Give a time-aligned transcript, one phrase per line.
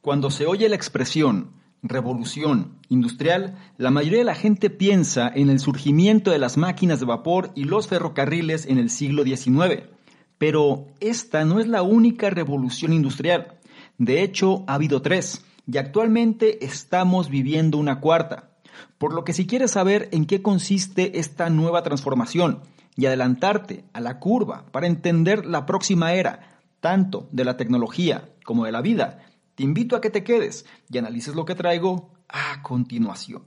[0.00, 1.50] Cuando se oye la expresión
[1.82, 7.06] revolución industrial, la mayoría de la gente piensa en el surgimiento de las máquinas de
[7.06, 9.88] vapor y los ferrocarriles en el siglo XIX.
[10.38, 13.58] Pero esta no es la única revolución industrial.
[13.98, 18.50] De hecho, ha habido tres, y actualmente estamos viviendo una cuarta.
[18.96, 22.60] Por lo que si quieres saber en qué consiste esta nueva transformación
[22.96, 28.64] y adelantarte a la curva para entender la próxima era, tanto de la tecnología como
[28.64, 29.26] de la vida,
[29.60, 33.42] te invito a que te quedes y analices lo que traigo a continuación.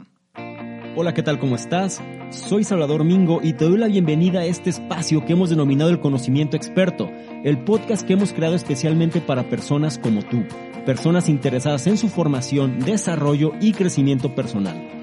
[0.96, 1.40] Hola, ¿qué tal?
[1.40, 2.04] ¿Cómo estás?
[2.30, 6.00] Soy Salvador Mingo y te doy la bienvenida a este espacio que hemos denominado el
[6.00, 7.10] conocimiento experto,
[7.44, 10.44] el podcast que hemos creado especialmente para personas como tú,
[10.86, 15.03] personas interesadas en su formación, desarrollo y crecimiento personal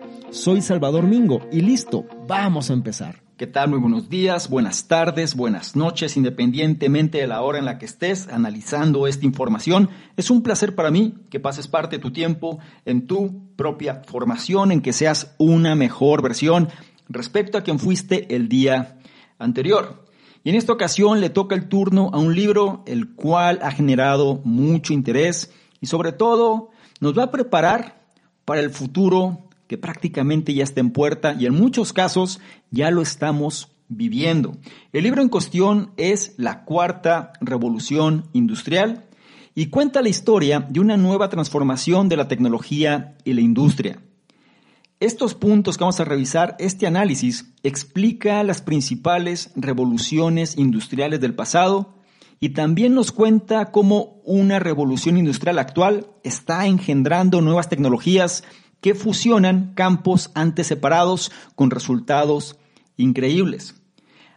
[0.31, 3.21] Soy Salvador Mingo y listo, vamos a empezar.
[3.35, 3.69] ¿Qué tal?
[3.69, 8.29] Muy buenos días, buenas tardes, buenas noches, independientemente de la hora en la que estés
[8.29, 9.89] analizando esta información.
[10.15, 14.71] Es un placer para mí que pases parte de tu tiempo en tu propia formación,
[14.71, 16.69] en que seas una mejor versión
[17.09, 18.99] respecto a quien fuiste el día
[19.37, 20.05] anterior.
[20.45, 24.39] Y en esta ocasión le toca el turno a un libro el cual ha generado
[24.45, 25.51] mucho interés
[25.81, 26.69] y sobre todo
[27.01, 28.01] nos va a preparar
[28.45, 32.41] para el futuro que prácticamente ya está en puerta y en muchos casos
[32.71, 34.57] ya lo estamos viviendo.
[34.91, 39.05] El libro en cuestión es La Cuarta Revolución Industrial
[39.55, 44.01] y cuenta la historia de una nueva transformación de la tecnología y la industria.
[44.99, 51.95] Estos puntos que vamos a revisar, este análisis, explica las principales revoluciones industriales del pasado
[52.41, 58.43] y también nos cuenta cómo una revolución industrial actual está engendrando nuevas tecnologías
[58.81, 62.57] que fusionan campos antes separados con resultados
[62.97, 63.75] increíbles.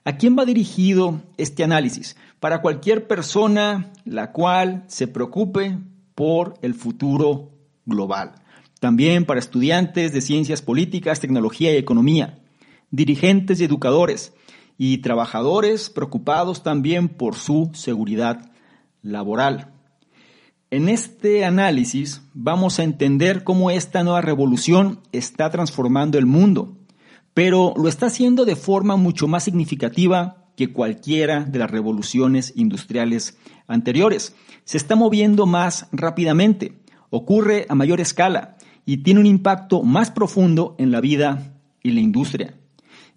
[0.05, 2.17] ¿A quién va dirigido este análisis?
[2.41, 5.79] Para cualquier persona la cual se preocupe
[6.15, 7.53] por el futuro
[7.87, 8.35] global.
[8.81, 12.39] También para estudiantes de ciencias políticas, tecnología y economía,
[12.91, 14.35] dirigentes y educadores
[14.77, 18.53] y trabajadores preocupados también por su seguridad
[19.03, 19.74] laboral.
[20.75, 26.77] En este análisis vamos a entender cómo esta nueva revolución está transformando el mundo,
[27.33, 33.39] pero lo está haciendo de forma mucho más significativa que cualquiera de las revoluciones industriales
[33.69, 34.35] anteriores.
[34.65, 40.75] Se está moviendo más rápidamente, ocurre a mayor escala y tiene un impacto más profundo
[40.79, 41.53] en la vida
[41.85, 42.57] y la industria.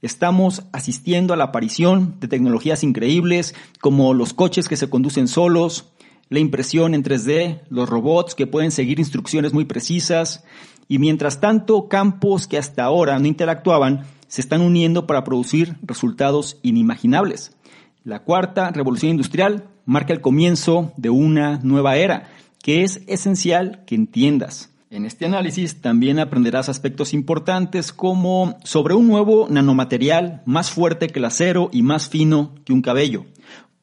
[0.04, 5.92] Estamos asistiendo a la aparición de tecnologías increíbles como los coches que se conducen solos,
[6.30, 10.44] la impresión en 3D, los robots que pueden seguir instrucciones muy precisas,
[10.88, 16.58] y mientras tanto campos que hasta ahora no interactuaban se están uniendo para producir resultados
[16.62, 17.56] inimaginables.
[18.04, 22.30] La cuarta revolución industrial marca el comienzo de una nueva era
[22.62, 24.70] que es esencial que entiendas.
[24.90, 31.20] En este análisis también aprenderás aspectos importantes como sobre un nuevo nanomaterial más fuerte que
[31.20, 33.26] el acero y más fino que un cabello,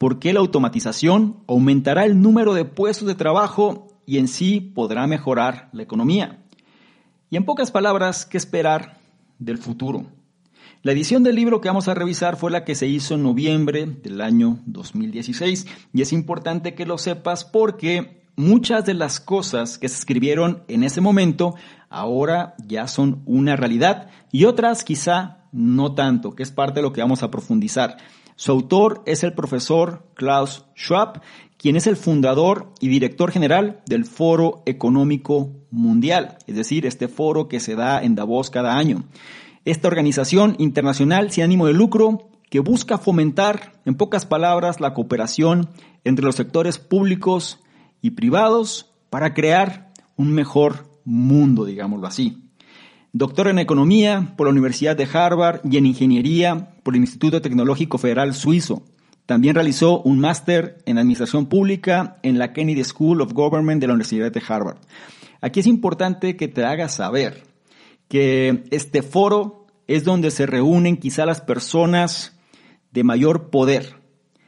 [0.05, 5.67] porque la automatización aumentará el número de puestos de trabajo y en sí podrá mejorar
[5.73, 6.43] la economía.
[7.31, 8.99] Y en pocas palabras, ¿qué esperar
[9.39, 10.05] del futuro?
[10.83, 13.87] La edición del libro que vamos a revisar fue la que se hizo en noviembre
[13.87, 19.89] del año 2016 y es importante que lo sepas porque muchas de las cosas que
[19.89, 21.55] se escribieron en ese momento
[21.89, 26.93] ahora ya son una realidad y otras quizá no tanto, que es parte de lo
[26.93, 27.97] que vamos a profundizar.
[28.37, 31.21] Su autor es el profesor Klaus Schwab,
[31.57, 37.47] quien es el fundador y director general del Foro Económico Mundial, es decir, este foro
[37.47, 39.05] que se da en Davos cada año.
[39.63, 45.69] Esta organización internacional sin ánimo de lucro que busca fomentar, en pocas palabras, la cooperación
[46.03, 47.59] entre los sectores públicos
[48.01, 52.44] y privados para crear un mejor mundo, digámoslo así
[53.17, 57.97] doctor en Economía por la Universidad de Harvard y en Ingeniería por el Instituto Tecnológico
[57.97, 58.83] Federal Suizo.
[59.25, 63.93] También realizó un máster en Administración Pública en la Kennedy School of Government de la
[63.93, 64.79] Universidad de Harvard.
[65.39, 67.43] Aquí es importante que te hagas saber
[68.09, 72.37] que este foro es donde se reúnen quizá las personas
[72.91, 73.95] de mayor poder.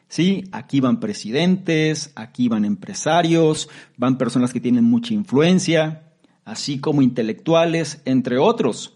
[0.10, 6.07] Sí, aquí van presidentes, aquí van empresarios, van personas que tienen mucha influencia,
[6.48, 8.94] así como intelectuales, entre otros,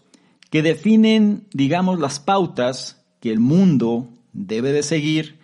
[0.48, 5.38] que definen, digamos, las pautas que el mundo debe de seguir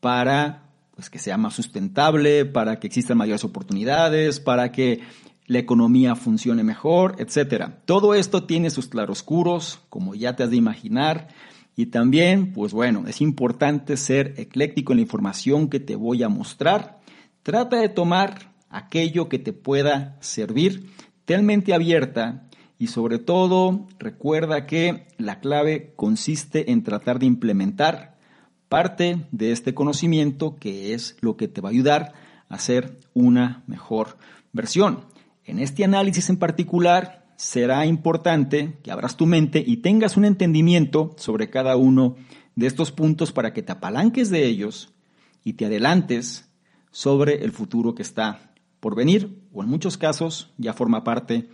[0.00, 0.62] para
[0.96, 5.00] pues, que sea más sustentable, para que existan mayores oportunidades, para que
[5.46, 7.70] la economía funcione mejor, etc.
[7.84, 11.28] Todo esto tiene sus claroscuros, como ya te has de imaginar,
[11.76, 16.30] y también, pues bueno, es importante ser ecléctico en la información que te voy a
[16.30, 17.00] mostrar.
[17.42, 20.88] Trata de tomar aquello que te pueda servir,
[21.24, 22.48] ten mente abierta
[22.78, 28.18] y sobre todo recuerda que la clave consiste en tratar de implementar
[28.68, 32.12] parte de este conocimiento que es lo que te va a ayudar
[32.48, 34.16] a hacer una mejor
[34.52, 35.04] versión.
[35.44, 41.14] En este análisis en particular será importante que abras tu mente y tengas un entendimiento
[41.16, 42.16] sobre cada uno
[42.56, 44.92] de estos puntos para que te apalanques de ellos
[45.44, 46.48] y te adelantes
[46.90, 48.51] sobre el futuro que está
[48.82, 51.48] por venir o en muchos casos ya forma parte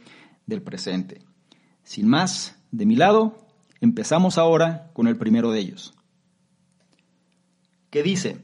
[0.47, 1.21] del presente.
[1.85, 3.47] Sin más, de mi lado,
[3.83, 5.93] empezamos ahora con el primero de ellos.
[7.91, 8.39] ¿Qué dice?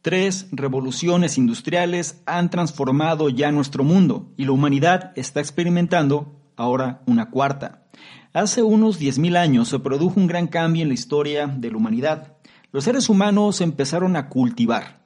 [0.00, 7.30] Tres revoluciones industriales han transformado ya nuestro mundo y la humanidad está experimentando ahora una
[7.30, 7.88] cuarta.
[8.32, 12.36] Hace unos 10.000 años se produjo un gran cambio en la historia de la humanidad.
[12.70, 14.99] Los seres humanos empezaron a cultivar.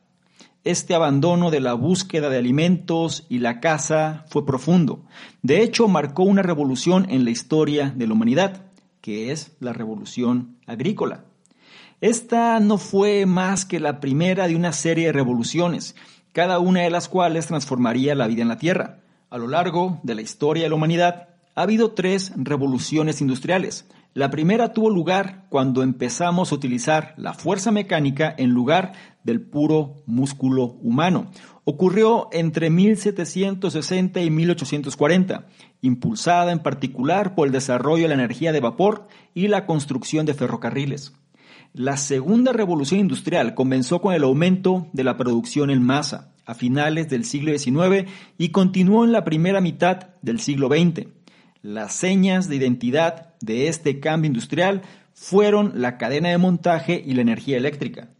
[0.64, 5.05] Este abandono de la búsqueda de alimentos y la caza fue profundo.
[5.43, 8.62] De hecho, marcó una revolución en la historia de la humanidad,
[9.02, 11.26] que es la revolución agrícola.
[12.00, 15.96] Esta no fue más que la primera de una serie de revoluciones,
[16.32, 19.00] cada una de las cuales transformaría la vida en la Tierra.
[19.28, 23.87] A lo largo de la historia de la humanidad ha habido tres revoluciones industriales.
[24.14, 28.93] La primera tuvo lugar cuando empezamos a utilizar la fuerza mecánica en lugar
[29.25, 31.31] del puro músculo humano.
[31.65, 35.47] Ocurrió entre 1760 y 1840,
[35.81, 40.35] impulsada en particular por el desarrollo de la energía de vapor y la construcción de
[40.35, 41.15] ferrocarriles.
[41.73, 47.09] La segunda revolución industrial comenzó con el aumento de la producción en masa a finales
[47.09, 51.09] del siglo XIX y continuó en la primera mitad del siglo XX.
[51.62, 54.82] Las señas de identidad de este cambio industrial
[55.15, 58.13] fueron la cadena de montaje y la energía eléctrica.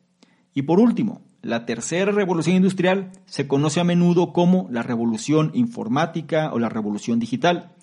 [0.55, 6.53] Y por último, la tercera revolución industrial se conoce a menudo como la revolución informática
[6.53, 7.75] o la revolución digital.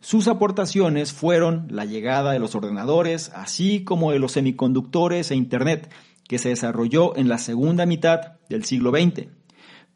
[0.00, 5.90] Sus aportaciones fueron la llegada de los ordenadores, así como de los semiconductores e Internet,
[6.28, 9.28] que se desarrolló en la segunda mitad del siglo XX.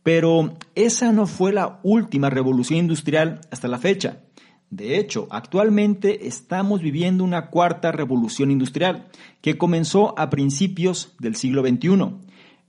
[0.03, 4.22] Pero esa no fue la última revolución industrial hasta la fecha.
[4.73, 9.07] De hecho, actualmente estamos viviendo una cuarta revolución industrial
[9.43, 12.15] que comenzó a principios del siglo XXI.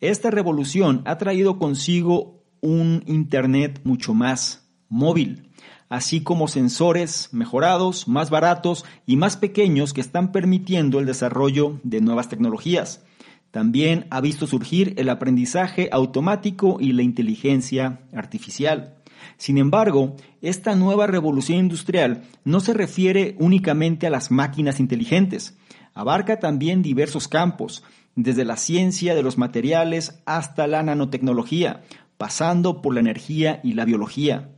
[0.02, 5.50] Esta revolución ha traído consigo un Internet mucho más móvil
[5.88, 12.02] así como sensores mejorados, más baratos y más pequeños que están permitiendo el desarrollo de
[12.02, 13.06] nuevas tecnologías.
[13.52, 19.03] También ha visto surgir el aprendizaje automático y la inteligencia artificial.
[19.38, 25.58] Sin embargo, esta nueva revolución industrial no se refiere únicamente a las máquinas inteligentes,
[25.94, 27.84] abarca también diversos campos,
[28.16, 31.82] desde la ciencia de los materiales hasta la nanotecnología,
[32.18, 34.50] pasando por la energía y la biología.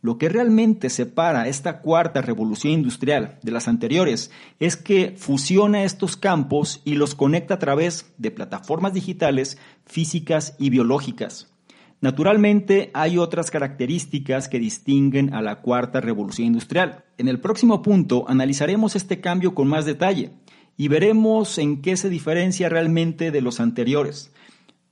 [0.00, 6.16] Lo que realmente separa esta cuarta revolución industrial de las anteriores es que fusiona estos
[6.16, 11.51] campos y los conecta a través de plataformas digitales, físicas y biológicas.
[12.02, 17.04] Naturalmente hay otras características que distinguen a la cuarta revolución industrial.
[17.16, 20.32] En el próximo punto analizaremos este cambio con más detalle
[20.76, 24.32] y veremos en qué se diferencia realmente de los anteriores.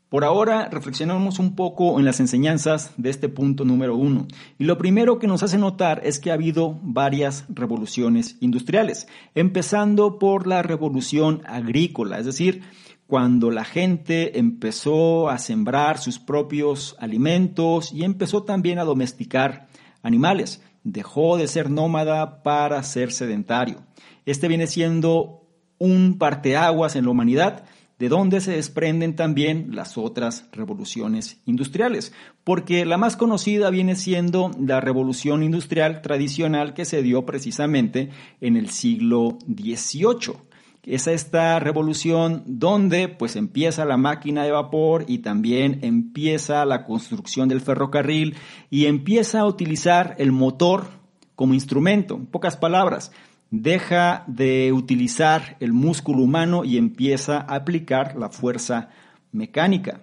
[0.09, 4.29] Por ahora reflexionamos un poco en las enseñanzas de este punto número uno.
[4.57, 10.21] Y lo primero que nos hace notar es que ha habido varias revoluciones industriales, empezando
[10.21, 12.63] por la revolución agrícola, es decir,
[13.11, 19.67] cuando la gente empezó a sembrar sus propios alimentos y empezó también a domesticar
[20.01, 20.63] animales.
[20.85, 23.83] Dejó de ser nómada para ser sedentario.
[24.27, 25.43] Este viene siendo
[25.79, 27.65] un parteaguas en la humanidad
[27.99, 32.13] de donde se desprenden también las otras revoluciones industriales,
[32.45, 38.57] porque la más conocida viene siendo la revolución industrial tradicional que se dio precisamente en
[38.57, 40.50] el siglo XVIII.
[40.83, 47.49] Es esta revolución donde pues empieza la máquina de vapor y también empieza la construcción
[47.49, 48.37] del ferrocarril
[48.71, 50.87] y empieza a utilizar el motor
[51.35, 52.15] como instrumento.
[52.15, 53.13] En pocas palabras,
[53.51, 58.89] deja de utilizar el músculo humano y empieza a aplicar la fuerza
[59.33, 60.03] mecánica.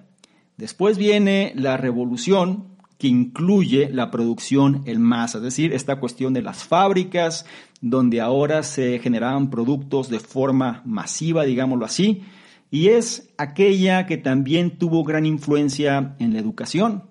[0.58, 6.42] Después viene la revolución que incluye la producción en masa, es decir, esta cuestión de
[6.42, 7.46] las fábricas,
[7.80, 12.24] donde ahora se generaban productos de forma masiva, digámoslo así,
[12.70, 17.04] y es aquella que también tuvo gran influencia en la educación.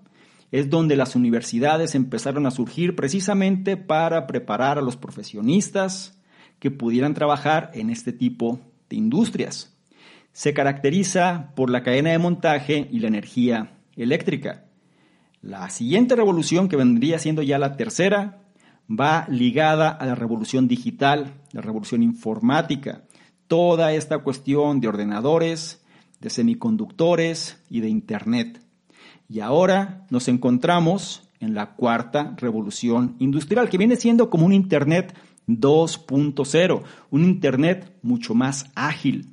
[0.52, 6.18] Es donde las universidades empezaron a surgir precisamente para preparar a los profesionistas
[6.58, 9.74] que pudieran trabajar en este tipo de industrias.
[10.32, 14.65] Se caracteriza por la cadena de montaje y la energía eléctrica.
[15.42, 18.42] La siguiente revolución, que vendría siendo ya la tercera,
[18.88, 23.02] va ligada a la revolución digital, la revolución informática,
[23.48, 25.82] toda esta cuestión de ordenadores,
[26.20, 28.60] de semiconductores y de Internet.
[29.28, 35.14] Y ahora nos encontramos en la cuarta revolución industrial, que viene siendo como un Internet
[35.48, 39.28] 2.0, un Internet mucho más ágil,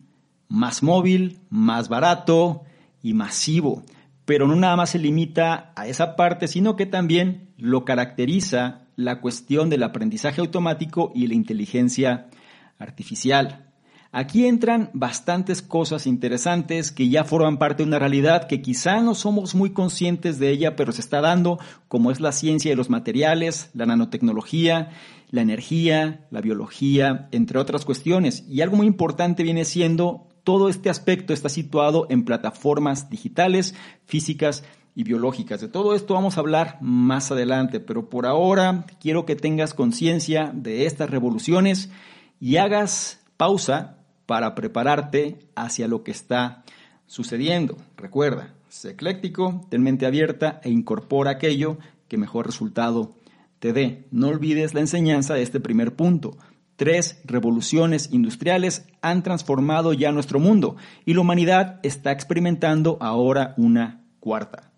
[0.48, 2.64] más móvil, más barato
[3.02, 3.84] y masivo.
[4.26, 9.20] Pero no nada más se limita a esa parte, sino que también lo caracteriza la
[9.22, 12.28] cuestión del aprendizaje automático y la inteligencia
[12.80, 13.70] artificial.
[14.16, 19.16] Aquí entran bastantes cosas interesantes que ya forman parte de una realidad que quizá no
[19.16, 22.92] somos muy conscientes de ella, pero se está dando, como es la ciencia de los
[22.92, 24.92] materiales, la nanotecnología,
[25.32, 28.46] la energía, la biología, entre otras cuestiones.
[28.48, 34.64] Y algo muy importante viene siendo todo este aspecto está situado en plataformas digitales, físicas
[34.96, 35.62] y biológicas.
[35.62, 40.52] De todo esto vamos a hablar más adelante, pero por ahora quiero que tengas conciencia
[40.54, 41.90] de estas revoluciones
[42.40, 46.64] y hagas pausa para prepararte hacia lo que está
[47.08, 47.78] sucediendo.
[47.98, 53.16] Recuerda, sé ecléctico, ten mente abierta e incorpora aquello que mejor resultado
[53.60, 54.06] te dé.
[54.12, 56.38] No olvides la enseñanza de este primer punto.
[56.76, 60.76] Tres revoluciones industriales han transformado ya nuestro mundo
[61.06, 64.72] y la humanidad está experimentando ahora una cuarta.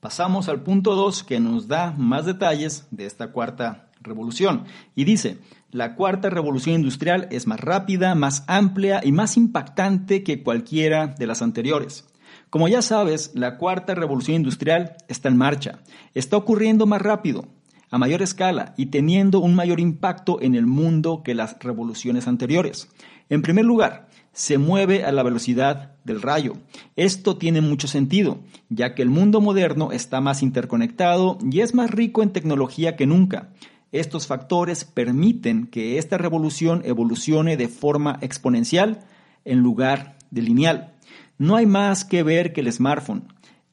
[0.00, 5.38] Pasamos al punto 2 que nos da más detalles de esta cuarta revolución y dice,
[5.70, 11.26] la cuarta revolución industrial es más rápida, más amplia y más impactante que cualquiera de
[11.26, 12.06] las anteriores.
[12.50, 15.78] Como ya sabes, la cuarta revolución industrial está en marcha.
[16.14, 17.46] Está ocurriendo más rápido,
[17.92, 22.88] a mayor escala y teniendo un mayor impacto en el mundo que las revoluciones anteriores.
[23.28, 26.54] En primer lugar, se mueve a la velocidad del rayo.
[26.96, 31.90] Esto tiene mucho sentido, ya que el mundo moderno está más interconectado y es más
[31.90, 33.50] rico en tecnología que nunca.
[33.92, 39.00] Estos factores permiten que esta revolución evolucione de forma exponencial
[39.44, 40.94] en lugar de lineal.
[41.36, 43.24] No hay más que ver que el smartphone.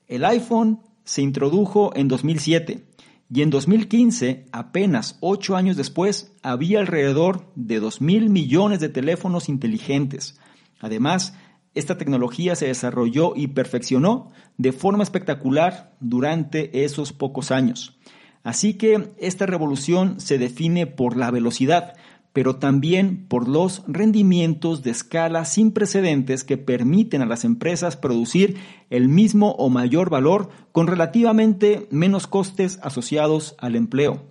[0.09, 2.88] El iPhone se introdujo en 2007
[3.31, 9.49] y en 2015, apenas ocho años después, había alrededor de 2 mil millones de teléfonos
[9.49, 10.39] inteligentes.
[10.79, 11.35] Además,
[11.75, 17.99] esta tecnología se desarrolló y perfeccionó de forma espectacular durante esos pocos años.
[18.43, 21.93] Así que esta revolución se define por la velocidad,
[22.33, 28.57] pero también por los rendimientos de escala sin precedentes que permiten a las empresas producir
[28.89, 34.27] el mismo o mayor valor con relativamente menos costes asociados al empleo.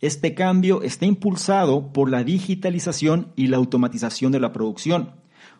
[0.00, 5.12] Este cambio está impulsado por la digitalización y la automatización de la producción.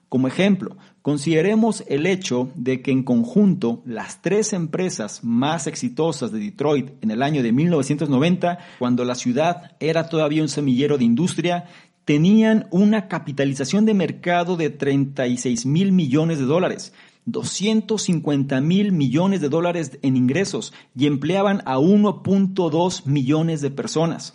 [0.09, 6.39] Como ejemplo, consideremos el hecho de que en conjunto las tres empresas más exitosas de
[6.39, 11.67] Detroit en el año de 1990, cuando la ciudad era todavía un semillero de industria,
[12.05, 16.93] tenían una capitalización de mercado de 36 mil millones de dólares,
[17.27, 24.35] 250 mil millones de dólares en ingresos y empleaban a 1.2 millones de personas.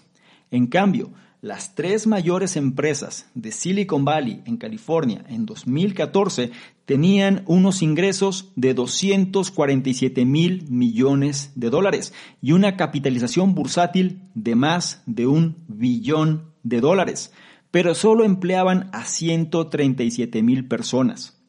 [0.52, 1.12] En cambio,
[1.48, 6.52] las tres mayores empresas de Silicon Valley en California en 2014
[6.86, 15.02] tenían unos ingresos de 247 mil millones de dólares y una capitalización bursátil de más
[15.06, 17.32] de un billón de dólares,
[17.72, 21.42] pero solo empleaban a 137 mil personas.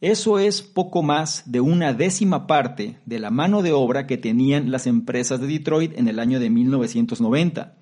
[0.00, 4.70] Eso es poco más de una décima parte de la mano de obra que tenían
[4.70, 7.76] las empresas de Detroit en el año de 1990.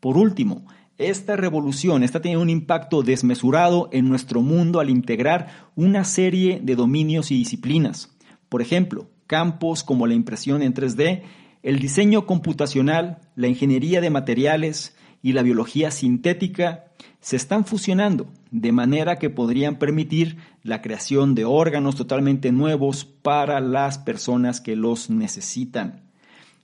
[0.00, 0.66] Por último,
[0.98, 6.76] esta revolución está teniendo un impacto desmesurado en nuestro mundo al integrar una serie de
[6.76, 8.16] dominios y disciplinas.
[8.48, 11.22] Por ejemplo, campos como la impresión en 3D,
[11.64, 16.84] el diseño computacional, la ingeniería de materiales y la biología sintética
[17.20, 23.60] se están fusionando de manera que podrían permitir la creación de órganos totalmente nuevos para
[23.60, 26.03] las personas que los necesitan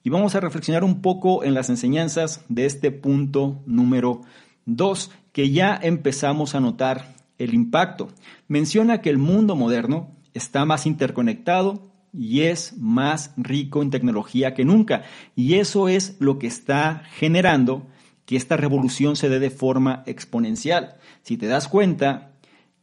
[0.03, 4.23] y vamos a reflexionar un poco en las enseñanzas de este punto número
[4.67, 8.09] 2, que ya empezamos a notar el impacto.
[8.49, 14.65] Menciona que el mundo moderno está más interconectado, y es más rico en tecnología que
[14.65, 15.03] nunca.
[15.37, 17.87] Y eso es lo que está generando
[18.27, 20.97] que esta revolución se dé de forma exponencial.
[21.23, 22.33] Si te das cuenta,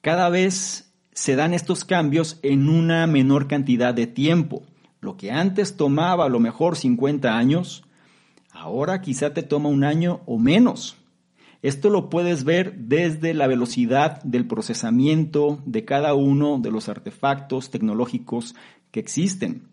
[0.02, 4.64] cada vez se dan estos cambios en una menor cantidad de tiempo.
[5.00, 7.84] Lo que antes tomaba a lo mejor 50 años,
[8.52, 10.98] ahora quizá te toma un año o menos.
[11.62, 17.72] Esto lo puedes ver desde la velocidad del procesamiento de cada uno de los artefactos
[17.72, 18.56] tecnológicos
[18.92, 19.68] que existen.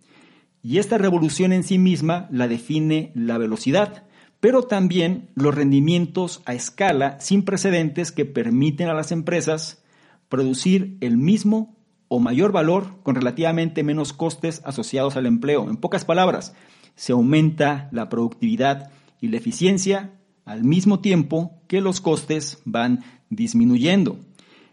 [0.63, 4.05] Y esta revolución en sí misma la define la velocidad,
[4.41, 9.85] pero también los rendimientos a escala sin precedentes que permiten a las empresas
[10.29, 11.74] producir el mismo
[12.15, 15.69] o mayor valor con relativamente menos costes asociados al empleo.
[15.69, 16.55] En pocas palabras,
[16.95, 20.13] se aumenta la productividad y la eficiencia
[20.45, 24.21] al mismo tiempo que los costes van disminuyendo.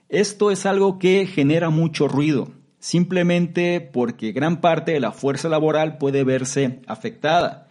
[0.08, 5.98] Esto es algo que genera mucho ruido, simplemente porque gran parte de la fuerza laboral
[5.98, 7.70] puede verse afectada.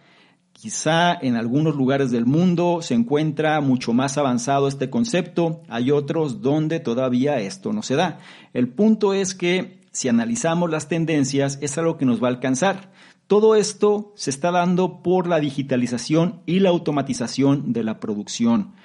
[0.61, 6.43] Quizá en algunos lugares del mundo se encuentra mucho más avanzado este concepto, hay otros
[6.43, 8.19] donde todavía esto no se da.
[8.53, 12.91] El punto es que si analizamos las tendencias es algo que nos va a alcanzar.
[13.25, 18.75] Todo esto se está dando por la digitalización y la automatización de la producción.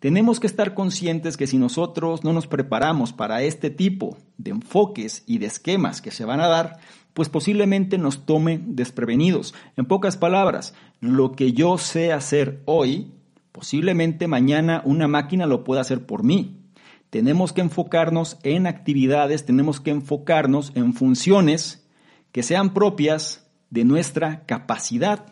[0.00, 5.24] Tenemos que estar conscientes que si nosotros no nos preparamos para este tipo de enfoques
[5.26, 6.78] y de esquemas que se van a dar,
[7.14, 9.54] pues posiblemente nos tome desprevenidos.
[9.76, 13.10] En pocas palabras, lo que yo sé hacer hoy,
[13.50, 16.60] posiblemente mañana una máquina lo pueda hacer por mí.
[17.10, 21.88] Tenemos que enfocarnos en actividades, tenemos que enfocarnos en funciones
[22.30, 25.26] que sean propias de nuestra capacidad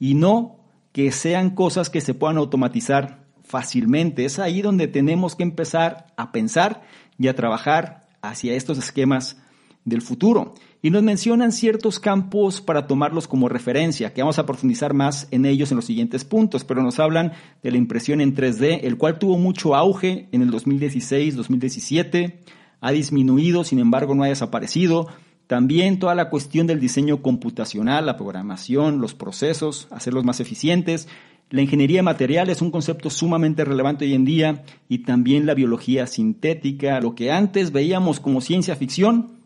[0.00, 0.58] y no
[0.90, 4.24] que sean cosas que se puedan automatizar fácilmente.
[4.24, 6.82] Es ahí donde tenemos que empezar a pensar
[7.18, 9.38] y a trabajar hacia estos esquemas
[9.84, 10.54] del futuro.
[10.80, 15.44] Y nos mencionan ciertos campos para tomarlos como referencia, que vamos a profundizar más en
[15.44, 19.18] ellos en los siguientes puntos, pero nos hablan de la impresión en 3D, el cual
[19.18, 22.34] tuvo mucho auge en el 2016-2017,
[22.80, 25.08] ha disminuido, sin embargo no ha desaparecido,
[25.48, 31.08] también toda la cuestión del diseño computacional, la programación, los procesos, hacerlos más eficientes.
[31.50, 36.06] La ingeniería material es un concepto sumamente relevante hoy en día y también la biología
[36.06, 39.38] sintética, lo que antes veíamos como ciencia ficción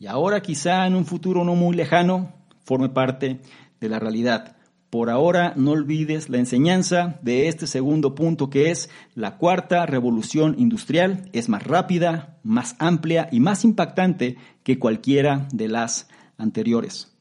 [0.00, 2.32] y ahora quizá en un futuro no muy lejano
[2.64, 3.38] forme parte
[3.80, 4.56] de la realidad.
[4.90, 10.56] Por ahora no olvides la enseñanza de este segundo punto que es la cuarta revolución
[10.58, 11.28] industrial.
[11.32, 17.15] Es más rápida, más amplia y más impactante que cualquiera de las anteriores.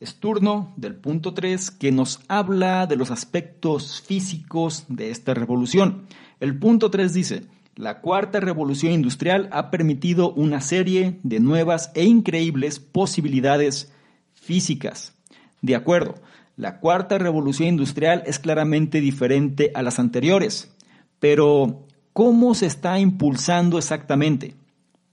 [0.00, 6.06] Es turno del punto 3 que nos habla de los aspectos físicos de esta revolución.
[6.40, 7.42] El punto 3 dice,
[7.76, 13.92] la cuarta revolución industrial ha permitido una serie de nuevas e increíbles posibilidades
[14.32, 15.12] físicas.
[15.60, 16.14] De acuerdo,
[16.56, 20.74] la cuarta revolución industrial es claramente diferente a las anteriores,
[21.18, 24.54] pero ¿cómo se está impulsando exactamente?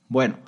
[0.08, 0.38] Bueno,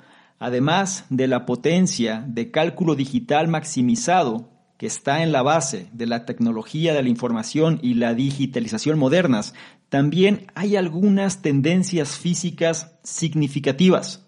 [0.41, 4.49] además de la potencia de cálculo digital maximizado
[4.79, 9.53] que está en la base de la tecnología de la información y la digitalización modernas,
[9.89, 14.25] también hay algunas tendencias físicas significativas.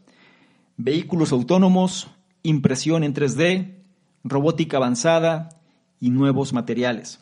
[0.77, 2.11] Vehículos autónomos,
[2.43, 3.79] impresión en 3D,
[4.23, 5.49] robótica avanzada,
[5.99, 7.21] y nuevos materiales.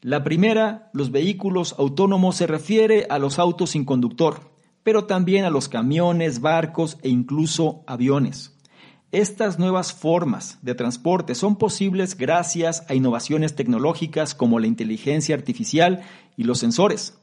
[0.00, 4.49] La primera, los vehículos autónomos, se refiere a los autos sin conductor,
[4.90, 8.58] pero también a los camiones, barcos e incluso aviones.
[9.12, 16.02] Estas nuevas formas de transporte son posibles gracias a innovaciones tecnológicas como la inteligencia artificial
[16.36, 17.16] y los sensores,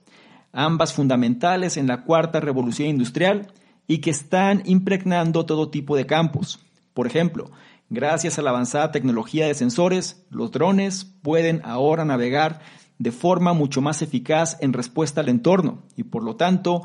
[0.54, 3.52] ambas fundamentales en la cuarta revolución industrial
[3.86, 6.62] y que están impregnando todo tipo de campos.
[6.94, 7.52] Por ejemplo,
[7.90, 12.60] Gracias a la avanzada tecnología de sensores, los drones pueden ahora navegar
[13.00, 16.84] de forma mucho más eficaz en respuesta al entorno y por lo tanto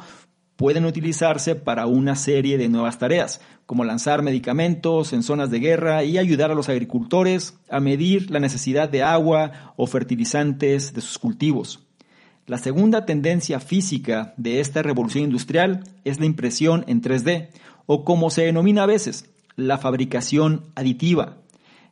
[0.57, 6.05] pueden utilizarse para una serie de nuevas tareas, como lanzar medicamentos en zonas de guerra
[6.05, 11.19] y ayudar a los agricultores a medir la necesidad de agua o fertilizantes de sus
[11.19, 11.81] cultivos.
[12.47, 17.49] La segunda tendencia física de esta revolución industrial es la impresión en 3D,
[17.87, 21.37] o como se denomina a veces, la fabricación aditiva.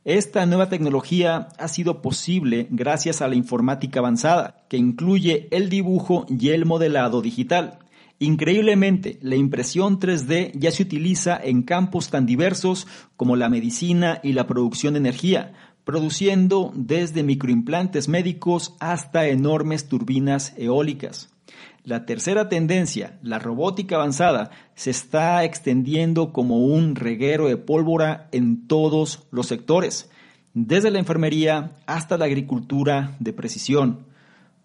[0.04, 6.26] Esta nueva tecnología ha sido posible gracias a la informática avanzada, que incluye el dibujo
[6.28, 7.78] y el modelado digital.
[8.22, 14.34] Increíblemente, la impresión 3D ya se utiliza en campos tan diversos como la medicina y
[14.34, 15.54] la producción de energía,
[15.84, 21.34] produciendo desde microimplantes médicos hasta enormes turbinas eólicas.
[21.82, 28.68] La tercera tendencia, la robótica avanzada, se está extendiendo como un reguero de pólvora en
[28.68, 30.10] todos los sectores,
[30.52, 34.09] desde la enfermería hasta la agricultura de precisión.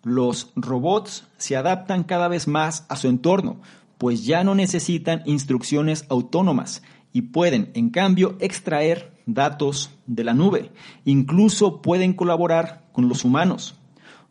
[0.06, 3.60] Los robots se adaptan cada vez más a su entorno,
[3.98, 10.72] pues ya no necesitan instrucciones autónomas y pueden, en cambio, extraer datos de la nube.
[11.06, 13.80] Incluso pueden colaborar con los humanos.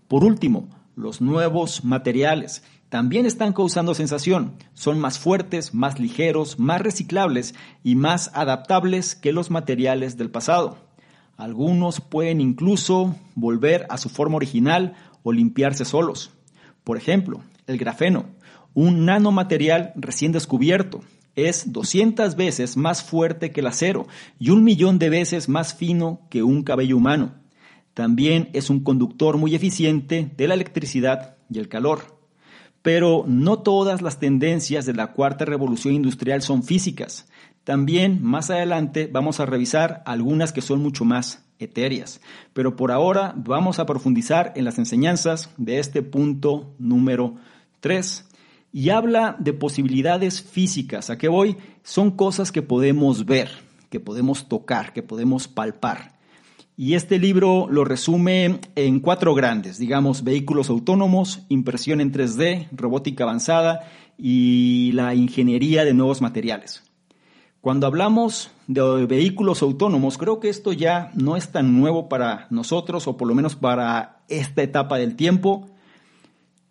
[0.07, 4.53] Por último, los nuevos materiales también están causando sensación.
[4.75, 10.79] Son más fuertes, más ligeros, más reciclables y más adaptables que los materiales del pasado.
[11.37, 16.31] Algunos pueden incluso volver a su forma original o limpiarse solos.
[16.85, 18.27] Por ejemplo, el grafeno,
[18.75, 21.01] un nanomaterial recién descubierto,
[21.35, 24.07] es 200 veces más fuerte que el acero
[24.39, 27.35] y un millón de veces más fino que un cabello humano.
[27.93, 32.19] También es un conductor muy eficiente de la electricidad y el calor.
[32.83, 37.27] Pero no todas las tendencias de la cuarta revolución industrial son físicas.
[37.65, 42.21] También más adelante vamos a revisar algunas que son mucho más etéreas.
[42.53, 47.37] Pero por ahora vamos a profundizar en las enseñanzas de este punto número
[47.81, 48.29] 3.
[48.73, 51.11] Y habla de posibilidades físicas.
[51.11, 51.57] ¿A qué voy?
[51.83, 53.51] Son cosas que podemos ver,
[53.90, 56.14] que podemos tocar, que podemos palpar.
[56.77, 63.23] Y este libro lo resume en cuatro grandes, digamos, vehículos autónomos, impresión en 3D, robótica
[63.23, 63.88] avanzada
[64.19, 66.83] y la ingeniería de nuevos materiales.
[67.64, 73.09] Cuando hablamos de vehículos autónomos, creo que esto ya no es tan nuevo para nosotros,
[73.09, 75.70] o por lo menos para esta etapa del tiempo.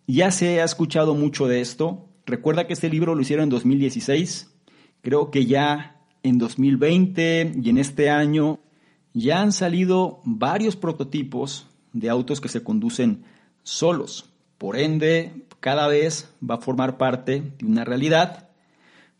[0.06, 2.06] Ya se ha escuchado mucho de esto.
[2.26, 4.54] Recuerda que este libro lo hicieron en 2016.
[5.02, 8.60] Creo que ya en 2020 y en este año
[9.14, 13.24] ya han salido varios prototipos de autos que se conducen
[13.64, 14.30] solos.
[14.58, 18.43] Por ende, cada vez va a formar parte de una realidad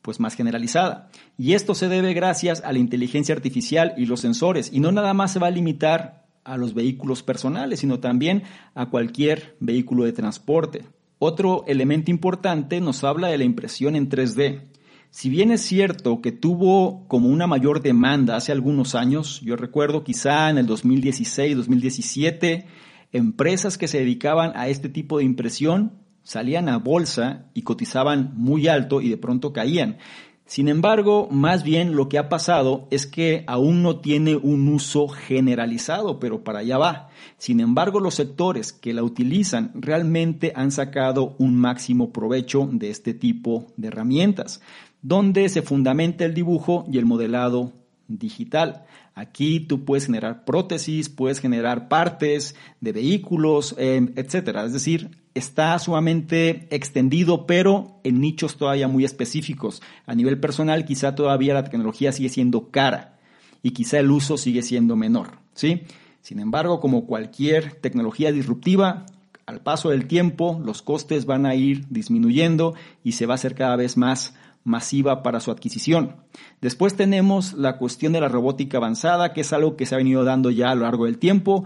[0.05, 1.09] pues más generalizada.
[1.38, 4.71] Y esto se debe gracias a la inteligencia artificial y los sensores.
[4.71, 8.43] Y no nada más se va a limitar a los vehículos personales, sino también
[8.75, 10.85] a cualquier vehículo de transporte.
[11.19, 14.64] Otro elemento importante nos habla de la impresión en 3D.
[15.09, 20.05] Si bien es cierto que tuvo como una mayor demanda hace algunos años, yo recuerdo
[20.05, 22.67] quizá en el 2016, 2017,
[23.12, 28.66] empresas que se dedicaban a este tipo de impresión salían a bolsa y cotizaban muy
[28.66, 29.98] alto y de pronto caían.
[30.46, 35.08] Sin embargo, más bien lo que ha pasado es que aún no tiene un uso
[35.08, 37.08] generalizado, pero para allá va.
[37.38, 43.14] Sin embargo, los sectores que la utilizan realmente han sacado un máximo provecho de este
[43.14, 44.60] tipo de herramientas
[45.04, 47.74] donde se fundamenta el dibujo y el modelado
[48.08, 48.87] digital.
[49.14, 54.64] Aquí tú puedes generar prótesis, puedes generar partes de vehículos, eh, etcétera.
[54.64, 59.83] Es decir, está sumamente extendido, pero en nichos todavía muy específicos.
[60.07, 63.18] A nivel personal, quizá todavía la tecnología sigue siendo cara
[63.62, 65.38] y quizá el uso sigue siendo menor.
[65.55, 65.83] ¿sí?
[66.20, 69.07] Sin embargo, como cualquier tecnología disruptiva,
[69.46, 73.55] al paso del tiempo los costes van a ir disminuyendo y se va a hacer
[73.55, 76.16] cada vez más masiva para su adquisición.
[76.61, 80.24] Después tenemos la cuestión de la robótica avanzada, que es algo que se ha venido
[80.24, 81.64] dando ya a lo largo del tiempo,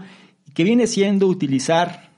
[0.53, 2.11] que viene siendo utilizar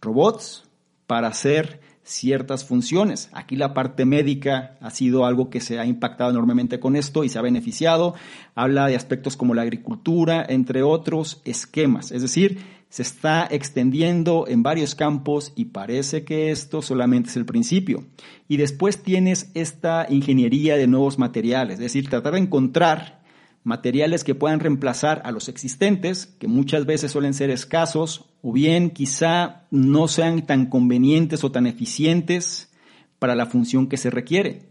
[0.00, 0.64] robots
[1.06, 3.28] para hacer ciertas funciones.
[3.32, 7.28] Aquí la parte médica ha sido algo que se ha impactado enormemente con esto y
[7.28, 8.14] se ha beneficiado.
[8.54, 12.10] Habla de aspectos como la agricultura, entre otros esquemas.
[12.10, 17.46] Es decir, se está extendiendo en varios campos y parece que esto solamente es el
[17.46, 18.04] principio.
[18.48, 23.22] Y después tienes esta ingeniería de nuevos materiales, es decir, tratar de encontrar
[23.64, 28.90] materiales que puedan reemplazar a los existentes, que muchas veces suelen ser escasos, o bien
[28.90, 32.74] quizá no sean tan convenientes o tan eficientes
[33.18, 34.68] para la función que se requiere.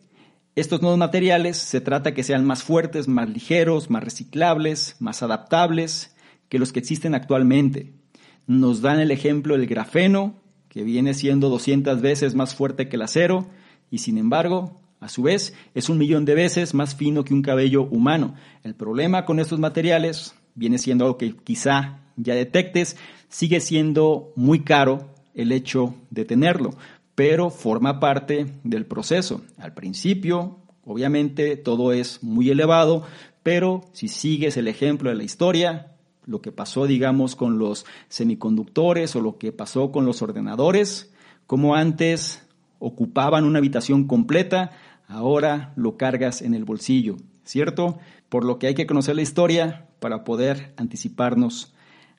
[0.54, 6.16] Estos nuevos materiales se trata que sean más fuertes, más ligeros, más reciclables, más adaptables
[6.50, 8.00] que los que existen actualmente.
[8.48, 10.36] Nos dan el ejemplo del grafeno,
[10.70, 13.48] que viene siendo 200 veces más fuerte que el acero,
[13.90, 17.42] y sin embargo a su vez, es un millón de veces más fino que un
[17.42, 18.36] cabello humano.
[18.64, 24.60] El problema con estos materiales viene siendo algo que quizá ya detectes, sigue siendo muy
[24.60, 26.76] caro el hecho de tenerlo,
[27.16, 29.42] pero forma parte del proceso.
[29.58, 33.04] Al principio, obviamente, todo es muy elevado,
[33.42, 35.96] pero si sigues el ejemplo de la historia,
[36.32, 41.14] lo que pasó, digamos, con los semiconductores o lo que pasó con los ordenadores,
[41.46, 42.48] como antes
[42.80, 44.72] ocupaban una habitación completa,
[45.08, 48.00] ahora lo cargas en el bolsillo, ¿cierto?
[48.30, 51.74] Por lo que hay que conocer la historia para poder anticiparnos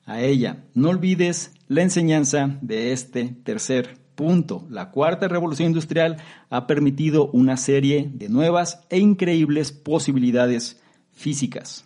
[0.05, 0.63] a ella.
[0.73, 4.65] No olvides la enseñanza de este tercer punto.
[4.69, 6.17] La cuarta revolución industrial
[6.49, 11.85] ha permitido una serie de nuevas e increíbles posibilidades físicas.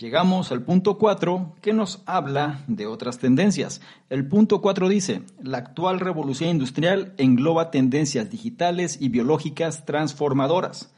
[0.00, 3.82] Llegamos al punto 4 que nos habla de otras tendencias.
[4.08, 10.90] El punto 4 dice, la actual revolución industrial engloba tendencias digitales y biológicas transformadoras.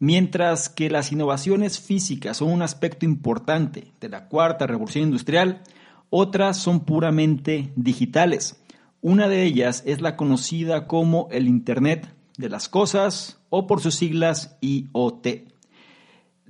[0.00, 5.62] Mientras que las innovaciones físicas son un aspecto importante de la cuarta revolución industrial,
[6.10, 8.60] otras son puramente digitales.
[9.00, 13.94] Una de ellas es la conocida como el Internet de las Cosas o por sus
[13.94, 15.47] siglas IoT.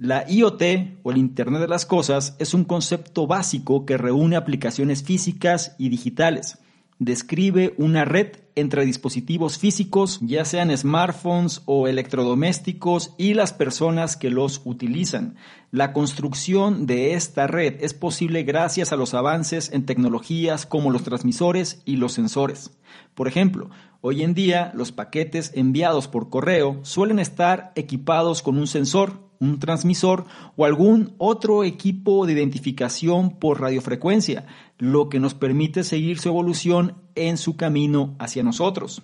[0.01, 0.63] La IoT
[1.03, 5.89] o el Internet de las Cosas es un concepto básico que reúne aplicaciones físicas y
[5.89, 6.59] digitales.
[7.01, 14.31] Describe una red entre dispositivos físicos, ya sean smartphones o electrodomésticos, y las personas que
[14.31, 15.35] los utilizan.
[15.73, 21.03] La construcción de esta red es posible gracias a los avances en tecnologías como los
[21.03, 22.71] transmisores y los sensores.
[23.17, 28.69] Por ejemplo, hoy en día los paquetes enviados por correo suelen estar equipados con un
[28.69, 30.25] sensor un transmisor
[30.57, 34.47] o algún otro equipo de identificación por radiofrecuencia,
[34.79, 39.03] lo que nos permite seguir su evolución en su camino hacia nosotros.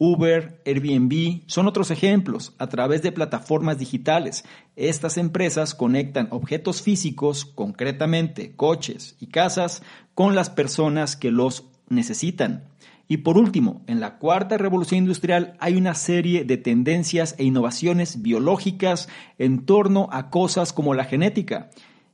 [0.00, 2.54] Uber, Airbnb son otros ejemplos.
[2.58, 4.44] A través de plataformas digitales,
[4.76, 9.82] estas empresas conectan objetos físicos, concretamente coches y casas,
[10.14, 12.64] con las personas que los necesitan.
[13.10, 18.20] Y por último, en la cuarta revolución industrial hay una serie de tendencias e innovaciones
[18.20, 21.70] biológicas en torno a cosas como la genética.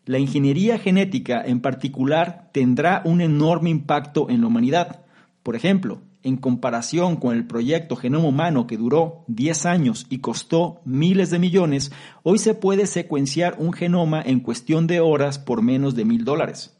[0.07, 5.05] La ingeniería genética en particular tendrá un enorme impacto en la humanidad.
[5.43, 10.81] Por ejemplo, en comparación con el proyecto Genoma Humano que duró 10 años y costó
[10.85, 11.91] miles de millones,
[12.23, 16.79] hoy se puede secuenciar un genoma en cuestión de horas por menos de mil dólares.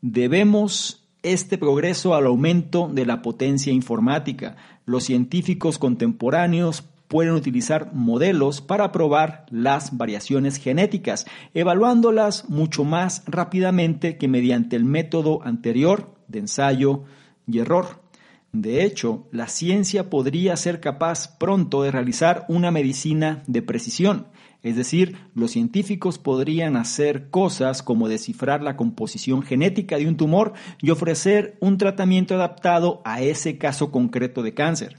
[0.00, 4.56] Debemos este progreso al aumento de la potencia informática.
[4.86, 14.16] Los científicos contemporáneos pueden utilizar modelos para probar las variaciones genéticas, evaluándolas mucho más rápidamente
[14.16, 17.04] que mediante el método anterior de ensayo
[17.46, 18.00] y error.
[18.52, 24.26] De hecho, la ciencia podría ser capaz pronto de realizar una medicina de precisión,
[24.62, 30.52] es decir, los científicos podrían hacer cosas como descifrar la composición genética de un tumor
[30.80, 34.98] y ofrecer un tratamiento adaptado a ese caso concreto de cáncer.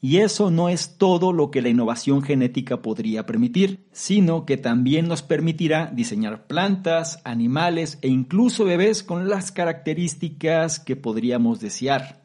[0.00, 5.08] Y eso no es todo lo que la innovación genética podría permitir, sino que también
[5.08, 12.23] nos permitirá diseñar plantas, animales e incluso bebés con las características que podríamos desear.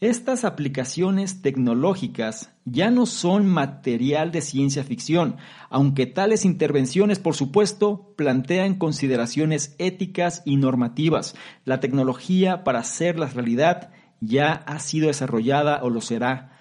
[0.00, 5.38] Estas aplicaciones tecnológicas ya no son material de ciencia ficción,
[5.70, 11.34] aunque tales intervenciones, por supuesto, plantean consideraciones éticas y normativas.
[11.64, 16.52] La tecnología para hacerlas realidad ya ha sido desarrollada o lo será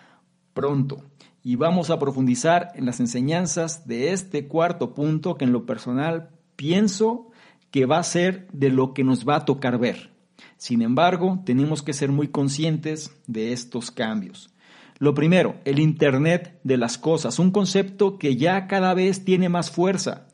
[0.55, 1.03] pronto.
[1.43, 6.31] Y vamos a profundizar en las enseñanzas de este cuarto punto que en lo personal
[6.55, 7.29] pienso
[7.69, 10.16] que va a ser de lo que nos va a tocar ver.
[10.57, 14.49] Sin embargo, tenemos que ser muy conscientes de estos cambios.
[14.99, 19.69] Lo primero, el Internet de las Cosas, un concepto que ya cada vez tiene más
[19.69, 20.27] fuerza.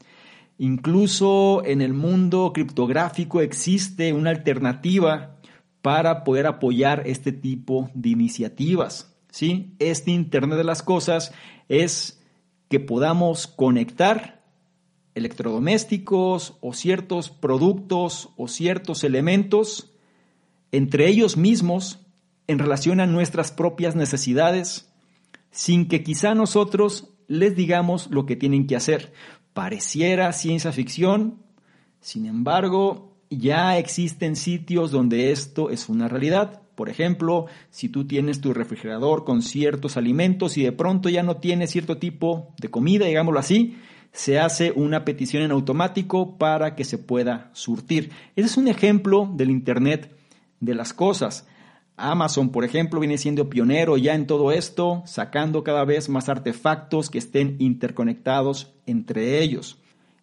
[0.57, 5.37] Incluso en el mundo criptográfico existe una alternativa
[5.81, 9.13] para poder apoyar este tipo de iniciativas.
[9.29, 9.75] ¿sí?
[9.79, 11.33] Este Internet de las Cosas
[11.67, 12.21] es
[12.69, 14.43] que podamos conectar
[15.13, 19.92] electrodomésticos o ciertos productos o ciertos elementos
[20.73, 21.99] entre ellos mismos
[22.47, 24.91] en relación a nuestras propias necesidades,
[25.51, 29.13] sin que quizá nosotros les digamos lo que tienen que hacer.
[29.53, 31.43] Pareciera ciencia ficción,
[32.01, 36.63] sin embargo, ya existen sitios donde esto es una realidad.
[36.73, 41.37] Por ejemplo, si tú tienes tu refrigerador con ciertos alimentos y de pronto ya no
[41.37, 43.77] tienes cierto tipo de comida, digámoslo así,
[44.11, 48.09] se hace una petición en automático para que se pueda surtir.
[48.35, 50.22] Ese es un ejemplo del Internet
[50.63, 51.47] de las cosas.
[51.95, 57.09] Amazon, por ejemplo, viene siendo pionero ya en todo esto, sacando cada vez más artefactos
[57.09, 59.77] que estén interconectados entre ellos.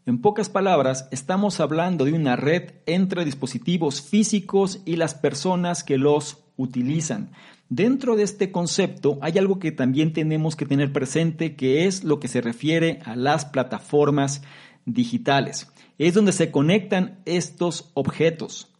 [0.06, 5.98] En pocas palabras, estamos hablando de una red entre dispositivos físicos y las personas que
[5.98, 7.30] los utilizan.
[7.68, 12.18] Dentro de este concepto hay algo que también tenemos que tener presente, que es lo
[12.18, 14.42] que se refiere a las plataformas
[14.86, 15.70] digitales.
[15.98, 18.70] Es donde se conectan estos objetos.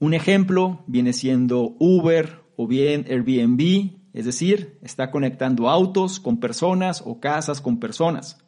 [0.00, 7.02] Un ejemplo viene siendo Uber o bien Airbnb, es decir, está conectando autos con personas
[7.04, 8.38] o casas con personas.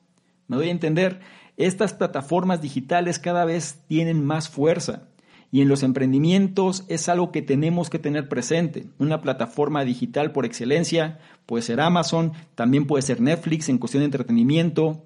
[0.46, 1.20] Me doy a entender,
[1.56, 5.08] estas plataformas digitales cada vez tienen más fuerza
[5.52, 8.86] Y en los emprendimientos es algo que tenemos que tener presente.
[8.98, 14.06] Una plataforma digital por excelencia puede ser Amazon, también puede ser Netflix en cuestión de
[14.06, 15.04] entretenimiento.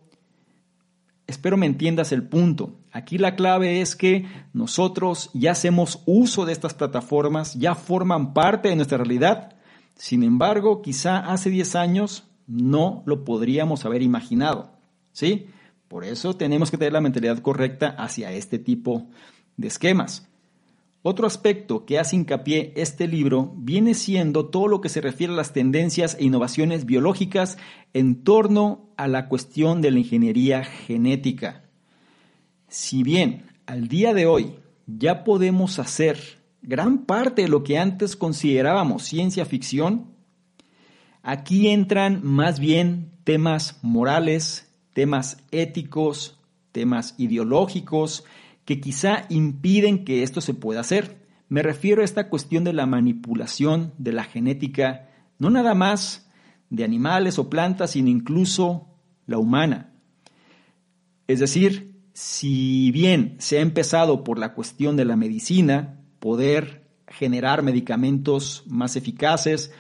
[1.26, 2.76] Espero me entiendas el punto.
[2.92, 8.68] Aquí la clave es que nosotros ya hacemos uso de estas plataformas, ya forman parte
[8.68, 9.54] de nuestra realidad.
[9.94, 14.72] Sin embargo, quizá hace 10 años no lo podríamos haber imaginado.
[15.12, 15.46] ¿Sí?
[15.88, 19.08] Por eso tenemos que tener la mentalidad correcta hacia este tipo
[19.56, 20.28] de esquemas.
[21.06, 25.36] Otro aspecto que hace hincapié este libro viene siendo todo lo que se refiere a
[25.36, 27.58] las tendencias e innovaciones biológicas
[27.92, 31.66] en torno a la cuestión de la ingeniería genética.
[32.68, 34.54] Si bien al día de hoy
[34.86, 36.18] ya podemos hacer
[36.62, 40.06] gran parte de lo que antes considerábamos ciencia ficción,
[41.22, 46.40] aquí entran más bien temas morales, temas éticos,
[46.72, 48.24] temas ideológicos,
[48.64, 51.26] que quizá impiden que esto se pueda hacer.
[51.48, 56.30] Me refiero a esta cuestión de la manipulación de la genética, no nada más
[56.70, 58.88] de animales o plantas, sino incluso
[59.26, 59.92] la humana.
[61.26, 67.62] Es decir, si bien se ha empezado por la cuestión de la medicina, poder generar
[67.62, 69.72] medicamentos más eficaces,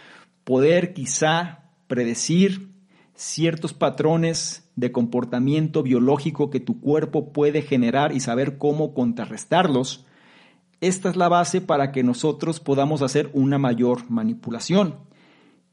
[0.44, 2.70] poder quizá predecir
[3.14, 10.06] ciertos patrones de comportamiento biológico que tu cuerpo puede generar y saber cómo contrarrestarlos,
[10.80, 14.96] esta es la base para que nosotros podamos hacer una mayor manipulación.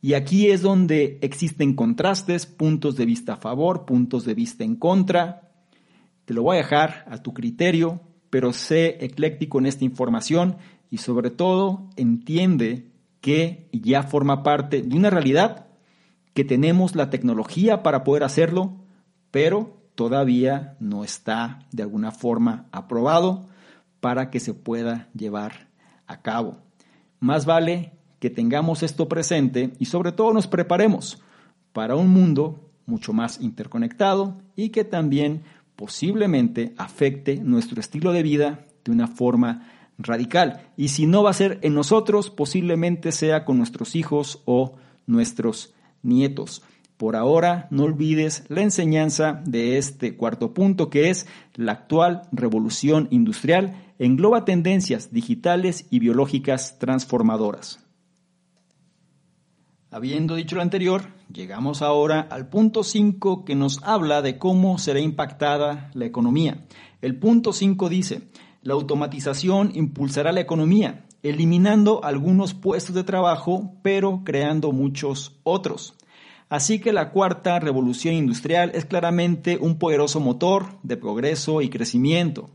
[0.02, 4.76] Y aquí es donde existen contrastes, puntos de vista a favor, puntos de vista en
[4.76, 5.52] contra.
[6.26, 10.58] Te lo voy a dejar a tu criterio, pero sé ecléctico en esta información
[10.90, 12.88] y sobre todo entiende
[13.20, 15.68] que ya forma parte de una realidad,
[16.34, 18.81] que tenemos la tecnología para poder hacerlo,
[19.32, 23.48] pero todavía no está de alguna forma aprobado
[24.00, 25.68] para que se pueda llevar
[26.08, 26.58] a cabo.
[27.20, 31.22] Más vale que tengamos esto presente y sobre todo nos preparemos
[31.74, 35.44] para un mundo mucho más interconectado y que también
[35.76, 39.68] posiblemente afecte nuestro estilo de vida de una forma
[39.98, 40.70] radical.
[40.78, 44.76] Y si no va a ser en nosotros, posiblemente sea con nuestros hijos o
[45.08, 46.64] nuestros nietos.
[47.02, 53.08] Por ahora, no olvides la enseñanza de este cuarto punto, que es la actual revolución
[53.10, 57.84] industrial engloba tendencias digitales y biológicas transformadoras.
[59.90, 65.00] Habiendo dicho lo anterior, llegamos ahora al punto 5 que nos habla de cómo será
[65.00, 66.68] impactada la economía.
[67.02, 68.30] El punto 5 dice,
[68.62, 75.96] la automatización impulsará la economía, eliminando algunos puestos de trabajo, pero creando muchos otros.
[76.52, 82.50] Así que la cuarta revolución industrial es claramente un poderoso motor de progreso y crecimiento.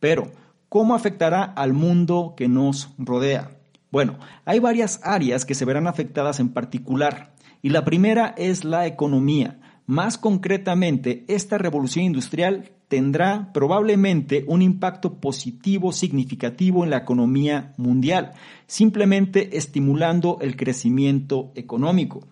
[0.00, 0.32] Pero,
[0.70, 3.58] ¿cómo afectará al mundo que nos rodea?
[3.90, 7.34] Bueno, hay varias áreas que se verán afectadas en particular.
[7.60, 9.60] Y la primera es la economía.
[9.84, 18.32] Más concretamente, esta revolución industrial tendrá probablemente un impacto positivo significativo en la economía mundial,
[18.66, 22.26] simplemente estimulando el crecimiento económico.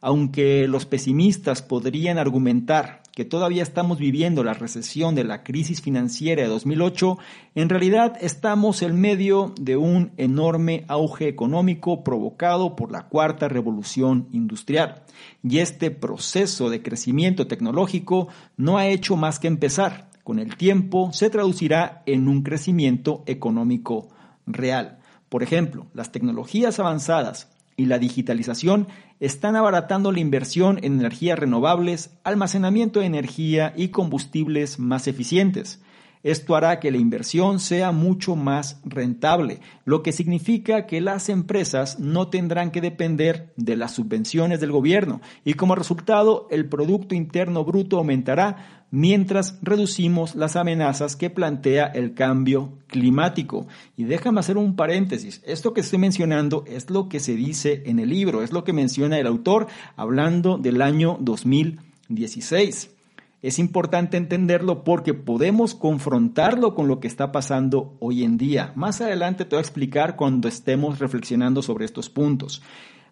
[0.00, 6.42] Aunque los pesimistas podrían argumentar que todavía estamos viviendo la recesión de la crisis financiera
[6.42, 7.18] de 2008,
[7.56, 14.28] en realidad estamos en medio de un enorme auge económico provocado por la cuarta revolución
[14.30, 15.02] industrial.
[15.42, 20.08] Y este proceso de crecimiento tecnológico no ha hecho más que empezar.
[20.22, 24.10] Con el tiempo se traducirá en un crecimiento económico
[24.46, 25.00] real.
[25.28, 28.88] Por ejemplo, las tecnologías avanzadas y la digitalización
[29.20, 35.80] están abaratando la inversión en energías renovables, almacenamiento de energía y combustibles más eficientes.
[36.22, 41.98] Esto hará que la inversión sea mucho más rentable, lo que significa que las empresas
[41.98, 47.64] no tendrán que depender de las subvenciones del gobierno y como resultado el Producto Interno
[47.64, 53.66] Bruto aumentará mientras reducimos las amenazas que plantea el cambio climático.
[53.96, 55.42] Y déjame hacer un paréntesis.
[55.44, 58.72] Esto que estoy mencionando es lo que se dice en el libro, es lo que
[58.72, 62.97] menciona el autor hablando del año 2016.
[63.40, 68.72] Es importante entenderlo porque podemos confrontarlo con lo que está pasando hoy en día.
[68.74, 72.62] Más adelante te voy a explicar cuando estemos reflexionando sobre estos puntos.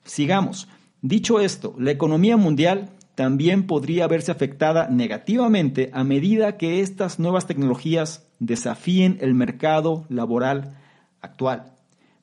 [0.02, 0.68] Sigamos.
[1.00, 7.46] Dicho esto, la economía mundial también podría verse afectada negativamente a medida que estas nuevas
[7.46, 10.76] tecnologías desafíen el mercado laboral
[11.20, 11.72] actual.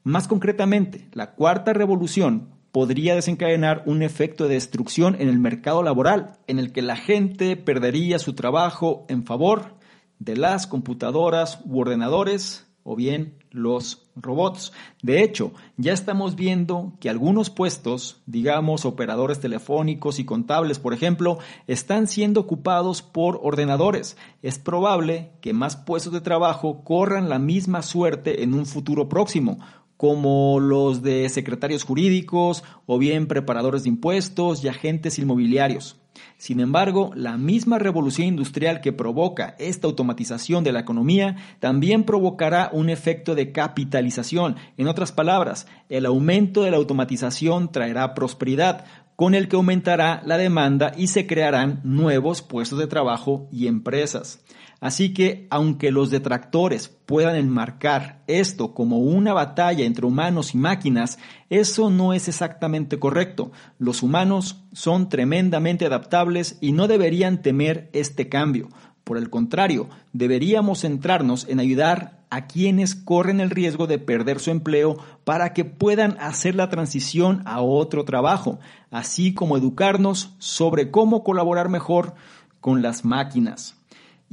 [0.03, 6.39] Más concretamente, la cuarta revolución podría desencadenar un efecto de destrucción en el mercado laboral,
[6.47, 9.75] en el que la gente perdería su trabajo en favor
[10.17, 14.73] de las computadoras u ordenadores o bien los robots.
[15.03, 21.37] De hecho, ya estamos viendo que algunos puestos, digamos operadores telefónicos y contables, por ejemplo,
[21.67, 24.17] están siendo ocupados por ordenadores.
[24.41, 29.59] Es probable que más puestos de trabajo corran la misma suerte en un futuro próximo
[30.03, 35.95] como los de secretarios jurídicos o bien preparadores de impuestos y agentes inmobiliarios.
[36.35, 42.69] Sin embargo, la misma revolución industrial que provoca esta automatización de la economía también provocará
[42.73, 44.57] un efecto de capitalización.
[44.75, 48.83] En otras palabras, el aumento de la automatización traerá prosperidad,
[49.15, 54.43] con el que aumentará la demanda y se crearán nuevos puestos de trabajo y empresas.
[54.83, 61.19] Así que, aunque los detractores puedan enmarcar esto como una batalla entre humanos y máquinas,
[61.49, 63.53] eso no es exactamente correcto.
[63.79, 68.67] Los humanos son tremendamente adaptables y no deberían temer este cambio.
[69.05, 74.51] Por el contrario, deberíamos centrarnos en ayudar a quienes corren el riesgo de perder su
[74.51, 78.59] empleo para que puedan hacer la transición a otro trabajo,
[78.91, 82.15] así como educarnos sobre cómo colaborar mejor
[82.59, 83.77] con las máquinas.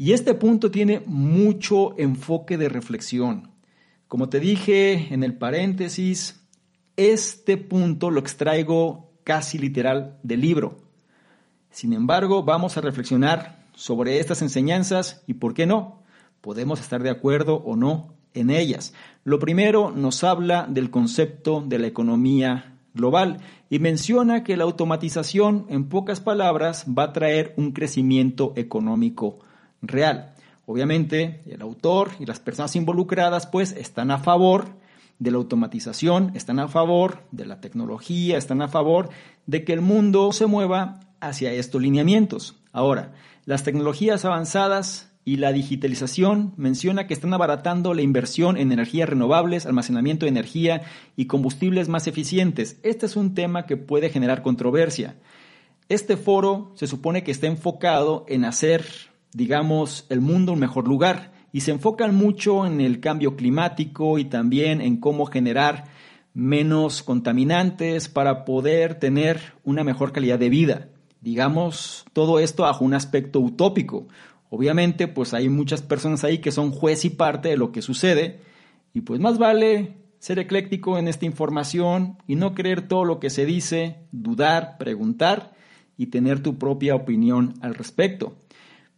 [0.00, 3.50] Y este punto tiene mucho enfoque de reflexión.
[4.08, 6.42] Como te dije en el paréntesis,
[6.96, 10.78] este punto lo extraigo casi literal del libro.
[11.70, 16.02] Sin embargo, vamos a reflexionar sobre estas enseñanzas y, ¿por qué no?
[16.40, 18.94] Podemos estar de acuerdo o no en ellas.
[19.24, 25.66] Lo primero nos habla del concepto de la economía global y menciona que la automatización,
[25.68, 29.40] en pocas palabras, va a traer un crecimiento económico
[29.82, 30.34] real.
[30.66, 34.68] Obviamente, el autor y las personas involucradas pues están a favor
[35.18, 39.10] de la automatización, están a favor de la tecnología, están a favor
[39.46, 42.56] de que el mundo se mueva hacia estos lineamientos.
[42.72, 43.12] Ahora,
[43.44, 49.66] las tecnologías avanzadas y la digitalización menciona que están abaratando la inversión en energías renovables,
[49.66, 50.82] almacenamiento de energía
[51.16, 52.78] y combustibles más eficientes.
[52.82, 55.16] Este es un tema que puede generar controversia.
[55.88, 61.32] Este foro se supone que está enfocado en hacer digamos, el mundo un mejor lugar
[61.52, 65.86] y se enfocan mucho en el cambio climático y también en cómo generar
[66.32, 70.88] menos contaminantes para poder tener una mejor calidad de vida.
[71.20, 74.06] Digamos, todo esto bajo un aspecto utópico.
[74.48, 78.40] Obviamente, pues hay muchas personas ahí que son juez y parte de lo que sucede
[78.94, 83.30] y pues más vale ser ecléctico en esta información y no creer todo lo que
[83.30, 85.52] se dice, dudar, preguntar
[85.96, 88.36] y tener tu propia opinión al respecto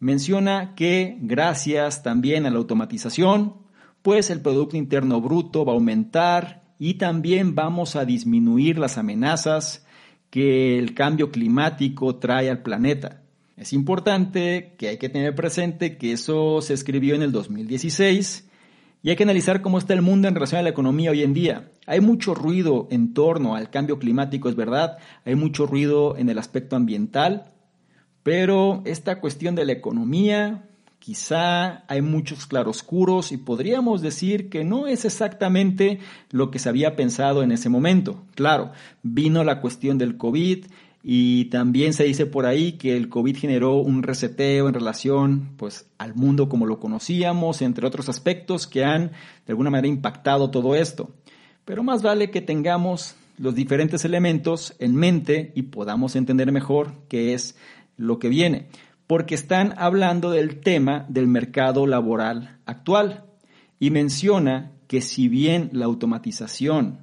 [0.03, 3.55] menciona que gracias también a la automatización,
[4.03, 9.87] pues el Producto Interno Bruto va a aumentar y también vamos a disminuir las amenazas
[10.29, 13.23] que el cambio climático trae al planeta.
[13.57, 18.49] Es importante que hay que tener presente que eso se escribió en el 2016
[19.05, 21.33] y hay que analizar cómo está el mundo en relación a la economía hoy en
[21.33, 21.71] día.
[21.87, 26.39] Hay mucho ruido en torno al cambio climático, es verdad, hay mucho ruido en el
[26.39, 27.52] aspecto ambiental,
[28.23, 30.69] pero esta cuestión de la economía,
[30.99, 35.99] quizá hay muchos claroscuros y podríamos decir que no es exactamente
[36.31, 38.25] lo que se había pensado en ese momento.
[38.37, 38.71] Claro,
[39.03, 40.67] vino la cuestión del COVID
[41.03, 45.87] y también se dice por ahí que el COVID generó un reseteo en relación pues,
[45.99, 50.77] al mundo como lo conocíamos, entre otros aspectos que han de alguna manera impactado todo
[50.77, 51.11] esto.
[51.65, 57.35] Pero más vale que tengamos los diferentes elementos en mente y podamos entender mejor qué
[57.35, 57.57] es
[57.97, 58.69] lo que viene,
[59.07, 63.25] porque están hablando del tema del mercado laboral actual
[63.79, 66.99] y menciona que si bien la automatización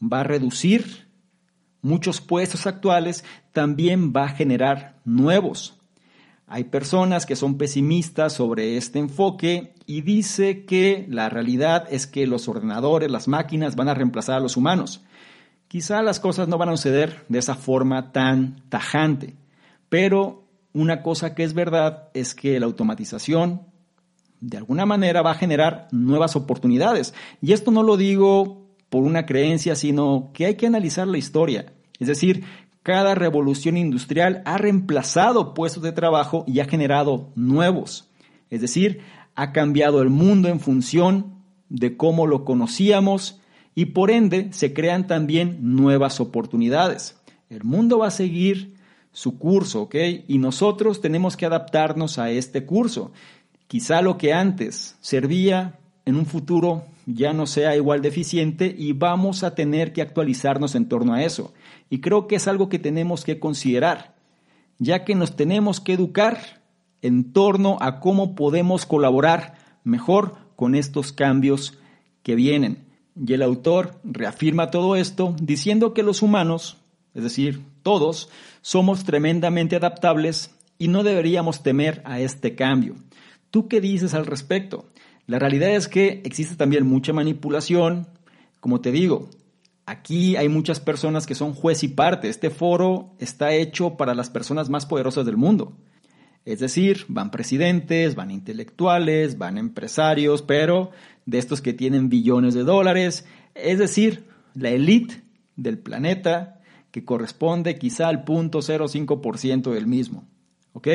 [0.00, 1.08] va a reducir
[1.82, 5.78] muchos puestos actuales, también va a generar nuevos.
[6.46, 12.26] Hay personas que son pesimistas sobre este enfoque y dice que la realidad es que
[12.26, 15.02] los ordenadores, las máquinas van a reemplazar a los humanos.
[15.68, 19.34] Quizá las cosas no van a suceder de esa forma tan tajante.
[19.88, 23.62] Pero una cosa que es verdad es que la automatización
[24.40, 27.14] de alguna manera va a generar nuevas oportunidades.
[27.40, 31.72] Y esto no lo digo por una creencia, sino que hay que analizar la historia.
[31.98, 32.44] Es decir,
[32.82, 38.10] cada revolución industrial ha reemplazado puestos de trabajo y ha generado nuevos.
[38.50, 39.00] Es decir,
[39.34, 41.36] ha cambiado el mundo en función
[41.70, 43.40] de cómo lo conocíamos
[43.74, 47.18] y por ende se crean también nuevas oportunidades.
[47.48, 48.73] El mundo va a seguir
[49.14, 49.94] su curso, ¿ok?
[50.28, 53.12] Y nosotros tenemos que adaptarnos a este curso.
[53.68, 58.92] Quizá lo que antes servía en un futuro ya no sea igual de eficiente y
[58.92, 61.54] vamos a tener que actualizarnos en torno a eso.
[61.88, 64.14] Y creo que es algo que tenemos que considerar,
[64.78, 66.62] ya que nos tenemos que educar
[67.00, 69.54] en torno a cómo podemos colaborar
[69.84, 71.78] mejor con estos cambios
[72.22, 72.84] que vienen.
[73.14, 76.78] Y el autor reafirma todo esto diciendo que los humanos,
[77.14, 78.28] es decir, todos,
[78.62, 82.96] somos tremendamente adaptables y no deberíamos temer a este cambio.
[83.50, 84.88] ¿Tú qué dices al respecto?
[85.26, 88.08] La realidad es que existe también mucha manipulación.
[88.58, 89.30] Como te digo,
[89.86, 92.28] aquí hay muchas personas que son juez y parte.
[92.28, 95.76] Este foro está hecho para las personas más poderosas del mundo.
[96.44, 100.90] Es decir, van presidentes, van intelectuales, van empresarios, pero
[101.24, 103.24] de estos que tienen billones de dólares.
[103.54, 105.22] Es decir, la élite
[105.56, 106.60] del planeta
[106.94, 110.28] que corresponde quizá al 0.05% del mismo.
[110.74, 110.86] ¿Ok?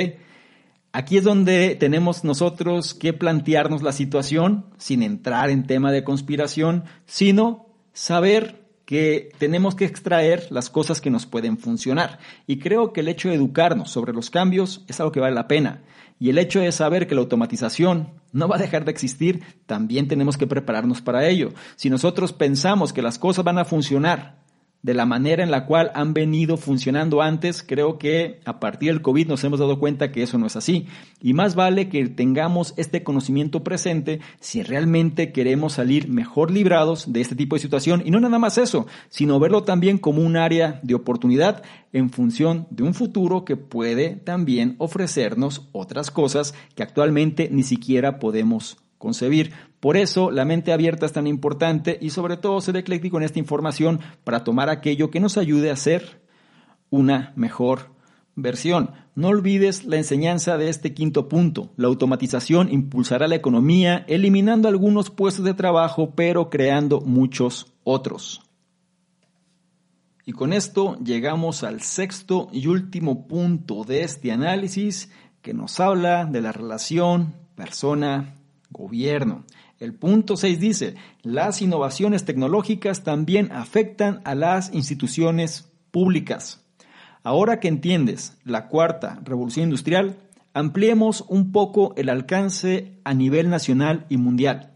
[0.93, 6.85] Aquí es donde tenemos nosotros que plantearnos la situación sin entrar en tema de conspiración,
[7.05, 12.19] sino saber que tenemos que extraer las cosas que nos pueden funcionar.
[12.47, 15.49] Y creo que el hecho de educarnos sobre los cambios es algo que vale la
[15.49, 15.83] pena.
[16.17, 20.07] Y el hecho de saber que la automatización no va a dejar de existir, también
[20.07, 21.49] tenemos que prepararnos para ello.
[21.75, 24.39] Si nosotros pensamos que las cosas van a funcionar
[24.81, 29.01] de la manera en la cual han venido funcionando antes, creo que a partir del
[29.01, 30.87] COVID nos hemos dado cuenta que eso no es así.
[31.21, 37.19] Y más vale que tengamos este conocimiento presente si realmente queremos salir mejor librados de
[37.19, 38.01] este tipo de situación.
[38.05, 41.61] Y no nada más eso, sino verlo también como un área de oportunidad
[41.91, 48.19] en función de un futuro que puede también ofrecernos otras cosas que actualmente ni siquiera
[48.19, 49.53] podemos concebir.
[49.79, 53.39] Por eso la mente abierta es tan importante y sobre todo ser ecléctico en esta
[53.39, 56.21] información para tomar aquello que nos ayude a ser
[56.89, 57.91] una mejor
[58.35, 58.91] versión.
[59.15, 61.71] No olvides la enseñanza de este quinto punto.
[61.77, 68.41] La automatización impulsará la economía, eliminando algunos puestos de trabajo, pero creando muchos otros.
[70.25, 75.09] Y con esto llegamos al sexto y último punto de este análisis
[75.41, 79.45] que nos habla de la relación persona-gobierno.
[79.79, 86.65] El punto 6 dice, las innovaciones tecnológicas también afectan a las instituciones públicas.
[87.23, 90.17] Ahora que entiendes la cuarta revolución industrial,
[90.53, 94.73] ampliemos un poco el alcance a nivel nacional y mundial.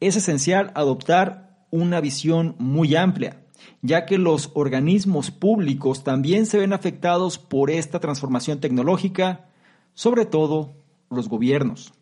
[0.00, 3.40] Es esencial adoptar una visión muy amplia,
[3.80, 9.46] ya que los organismos públicos también se ven afectados por esta transformación tecnológica,
[9.94, 10.74] sobre todo
[11.08, 11.94] los gobiernos.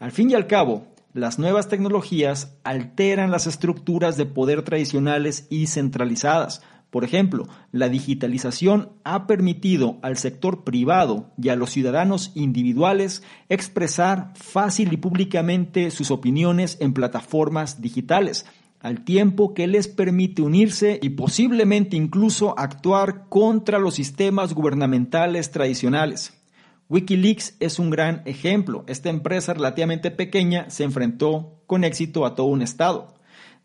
[0.00, 5.66] Al fin y al cabo, las nuevas tecnologías alteran las estructuras de poder tradicionales y
[5.66, 6.60] centralizadas.
[6.90, 14.32] Por ejemplo, la digitalización ha permitido al sector privado y a los ciudadanos individuales expresar
[14.34, 18.44] fácil y públicamente sus opiniones en plataformas digitales,
[18.80, 26.35] al tiempo que les permite unirse y posiblemente incluso actuar contra los sistemas gubernamentales tradicionales.
[26.88, 28.84] Wikileaks es un gran ejemplo.
[28.86, 33.14] Esta empresa relativamente pequeña se enfrentó con éxito a todo un Estado.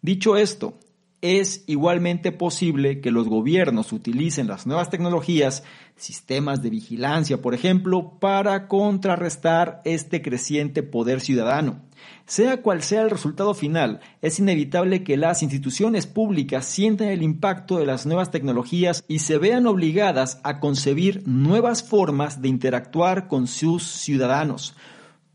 [0.01, 0.80] Dicho esto,
[1.22, 5.63] es igualmente posible que los gobiernos utilicen las nuevas tecnologías,
[5.95, 11.82] sistemas de vigilancia, por ejemplo, para contrarrestar este creciente poder ciudadano.
[12.26, 17.78] Sea cual sea el resultado final, es inevitable que las instituciones públicas sientan el impacto
[17.78, 23.47] de las nuevas tecnologías y se vean obligadas a concebir nuevas formas de interactuar con
[23.47, 24.76] sus ciudadanos.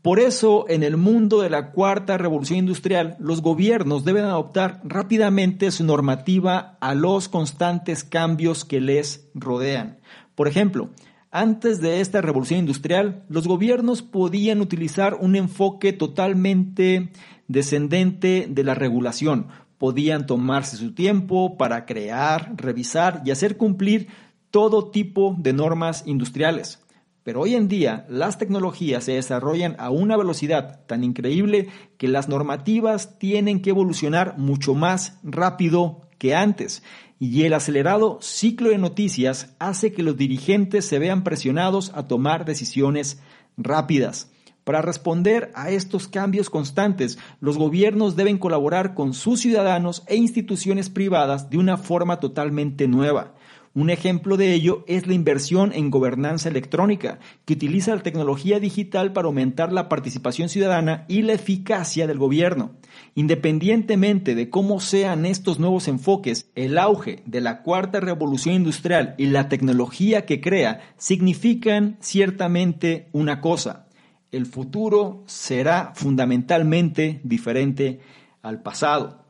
[0.01, 5.71] Por eso, en el mundo de la cuarta revolución industrial, los gobiernos deben adoptar rápidamente
[5.71, 9.99] su normativa a los constantes cambios que les rodean.
[10.35, 10.91] Por ejemplo,
[11.31, 17.11] antes de esta revolución industrial, los gobiernos podían utilizar un enfoque totalmente
[17.47, 19.47] descendente de la regulación.
[19.77, 24.07] Podían tomarse su tiempo para crear, revisar y hacer cumplir
[24.51, 26.86] todo tipo de normas industriales.
[27.27, 31.67] Pero hoy en día las tecnologías se desarrollan a una velocidad tan increíble
[31.97, 36.83] que las normativas tienen que evolucionar mucho más rápido que antes.
[37.19, 42.45] Y el acelerado ciclo de noticias hace que los dirigentes se vean presionados a tomar
[42.45, 43.19] decisiones
[43.57, 44.31] rápidas.
[44.63, 50.89] Para responder a estos cambios constantes, los gobiernos deben colaborar con sus ciudadanos e instituciones
[50.89, 53.33] privadas de una forma totalmente nueva.
[53.77, 59.13] Un ejemplo de ello es la inversión en gobernanza electrónica, que utiliza la tecnología digital
[59.13, 62.71] para aumentar la participación ciudadana y la eficacia del gobierno.
[63.13, 69.27] Independientemente de cómo sean estos nuevos enfoques, el auge de la cuarta revolución industrial y
[69.27, 73.85] la tecnología que crea significan ciertamente una cosa.
[74.31, 77.99] El futuro será fundamentalmente diferente
[78.41, 79.26] al pasado.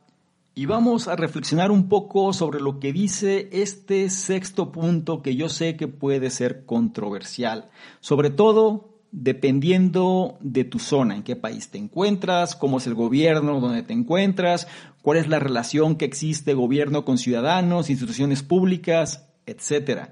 [0.58, 5.48] Y vamos a reflexionar un poco sobre lo que dice este sexto punto que yo
[5.48, 11.78] sé que puede ser controversial, sobre todo dependiendo de tu zona, en qué país te
[11.78, 14.66] encuentras, cómo es el gobierno donde te encuentras,
[15.00, 20.08] cuál es la relación que existe gobierno con ciudadanos, instituciones públicas, etc.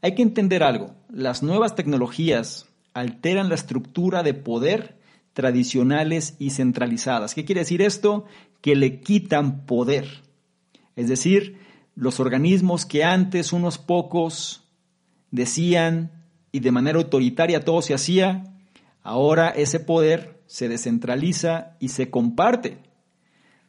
[0.00, 4.98] Hay que entender algo, las nuevas tecnologías alteran la estructura de poder
[5.32, 7.34] tradicionales y centralizadas.
[7.34, 8.24] ¿Qué quiere decir esto?
[8.60, 10.22] Que le quitan poder.
[10.96, 11.58] Es decir,
[11.94, 14.64] los organismos que antes unos pocos
[15.30, 16.10] decían
[16.52, 18.54] y de manera autoritaria todo se hacía,
[19.02, 22.78] ahora ese poder se descentraliza y se comparte.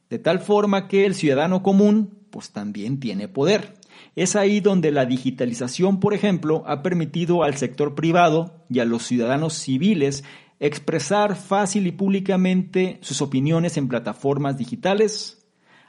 [0.10, 3.76] De tal forma que el ciudadano común pues también tiene poder.
[4.16, 9.04] Es ahí donde la digitalización, por ejemplo, ha permitido al sector privado y a los
[9.04, 10.24] ciudadanos civiles
[10.62, 15.44] expresar fácil y públicamente sus opiniones en plataformas digitales,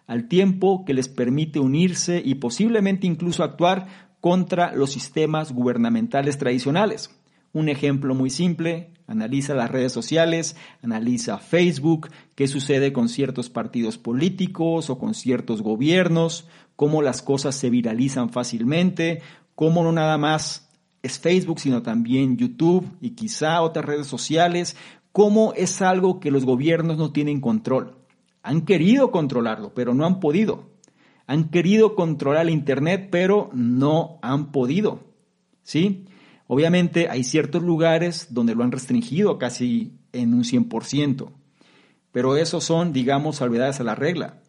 [0.06, 3.86] al tiempo que les permite unirse y posiblemente incluso actuar
[4.20, 7.10] contra los sistemas gubernamentales tradicionales.
[7.52, 13.98] Un ejemplo muy simple, analiza las redes sociales, analiza Facebook, qué sucede con ciertos partidos
[13.98, 19.20] políticos o con ciertos gobiernos, cómo las cosas se viralizan fácilmente,
[19.54, 20.71] cómo no nada más
[21.02, 24.76] es Facebook, sino también YouTube y quizá otras redes sociales,
[25.10, 27.96] cómo es algo que los gobiernos no tienen control.
[28.42, 30.70] Han querido controlarlo, pero no han podido.
[31.26, 35.00] Han querido controlar el Internet, pero no han podido.
[35.62, 36.06] ¿Sí?
[36.46, 41.30] Obviamente hay ciertos lugares donde lo han restringido casi en un 100%,
[42.10, 44.42] pero esos son, digamos, salvedades a la regla.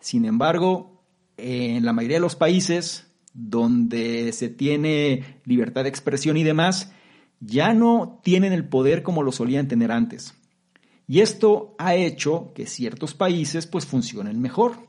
[0.00, 1.02] Sin embargo,
[1.36, 6.92] en la mayoría de los países donde se tiene libertad de expresión y demás,
[7.40, 10.34] ya no tienen el poder como lo solían tener antes.
[11.06, 14.88] Y esto ha hecho que ciertos países pues funcionen mejor,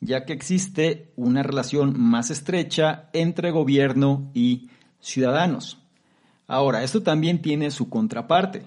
[0.00, 4.68] ya que existe una relación más estrecha entre gobierno y
[4.98, 5.78] ciudadanos.
[6.48, 8.64] Ahora, esto también tiene su contraparte.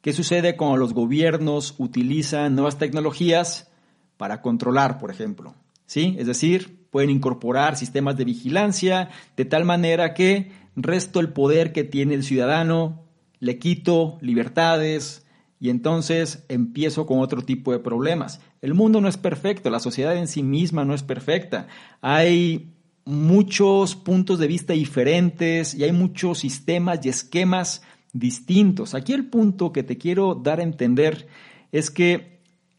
[0.00, 3.70] ¿Qué sucede cuando los gobiernos utilizan nuevas tecnologías
[4.16, 5.54] para controlar, por ejemplo?
[5.86, 6.16] ¿Sí?
[6.18, 11.82] Es decir, pueden incorporar sistemas de vigilancia de tal manera que resto el poder que
[11.82, 13.02] tiene el ciudadano,
[13.40, 15.26] le quito libertades
[15.58, 18.40] y entonces empiezo con otro tipo de problemas.
[18.62, 21.66] El mundo no es perfecto, la sociedad en sí misma no es perfecta.
[22.00, 22.70] Hay
[23.04, 27.82] muchos puntos de vista diferentes y hay muchos sistemas y esquemas
[28.12, 28.94] distintos.
[28.94, 31.26] Aquí el punto que te quiero dar a entender
[31.72, 32.38] es que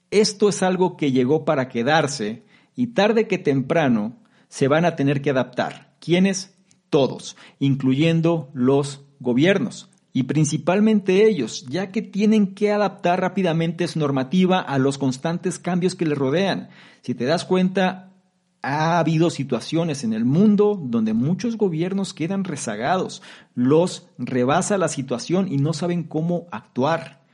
[0.09, 2.45] esto es algo que llegó para quedarse
[2.76, 4.17] y tarde que temprano
[4.47, 5.95] se van a tener que adaptar.
[5.99, 6.55] ¿Quiénes?
[6.89, 14.61] Todos, incluyendo los gobiernos y principalmente ellos, ya que tienen que adaptar rápidamente su normativa
[14.61, 16.69] a los constantes cambios que les rodean.
[17.01, 18.13] Si te das cuenta,
[18.61, 23.21] ha habido situaciones en el mundo donde muchos gobiernos quedan rezagados,
[23.55, 27.24] los rebasa la situación y no saben cómo actuar.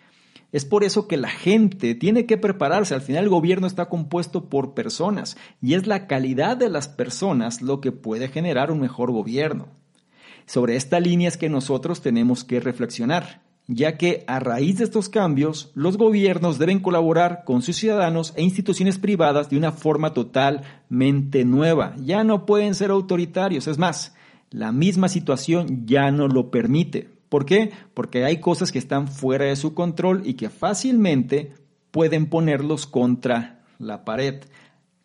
[0.51, 2.93] Es por eso que la gente tiene que prepararse.
[2.93, 7.61] Al final el gobierno está compuesto por personas y es la calidad de las personas
[7.61, 9.67] lo que puede generar un mejor gobierno.
[10.45, 15.07] Sobre esta línea es que nosotros tenemos que reflexionar, ya que a raíz de estos
[15.07, 21.45] cambios los gobiernos deben colaborar con sus ciudadanos e instituciones privadas de una forma totalmente
[21.45, 21.95] nueva.
[21.97, 24.13] Ya no pueden ser autoritarios, es más,
[24.49, 27.20] la misma situación ya no lo permite.
[27.31, 27.71] ¿Por qué?
[27.93, 31.53] Porque hay cosas que están fuera de su control y que fácilmente
[31.89, 34.41] pueden ponerlos contra la pared.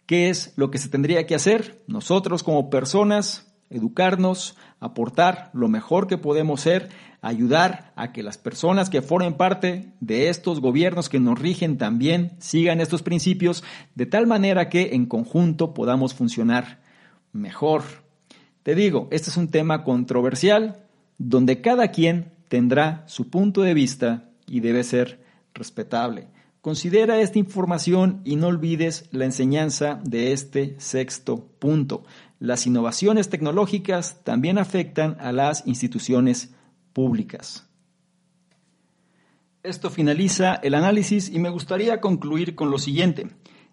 [0.06, 1.84] ¿Qué es lo que se tendría que hacer?
[1.86, 6.88] Nosotros como personas, educarnos, aportar lo mejor que podemos ser,
[7.20, 12.32] ayudar a que las personas que formen parte de estos gobiernos que nos rigen también
[12.40, 13.62] sigan estos principios,
[13.94, 16.80] de tal manera que en conjunto podamos funcionar
[17.32, 17.84] mejor.
[18.64, 20.85] Te digo, este es un tema controversial,
[21.18, 26.28] donde cada quien tendrá su punto de vista y debe ser respetable.
[26.60, 32.04] Considera esta información y no olvides la enseñanza de este sexto punto.
[32.40, 36.54] Las innovaciones tecnológicas también afectan a las instituciones
[36.92, 37.68] públicas.
[39.62, 43.28] Esto finaliza el análisis y me gustaría concluir con lo siguiente.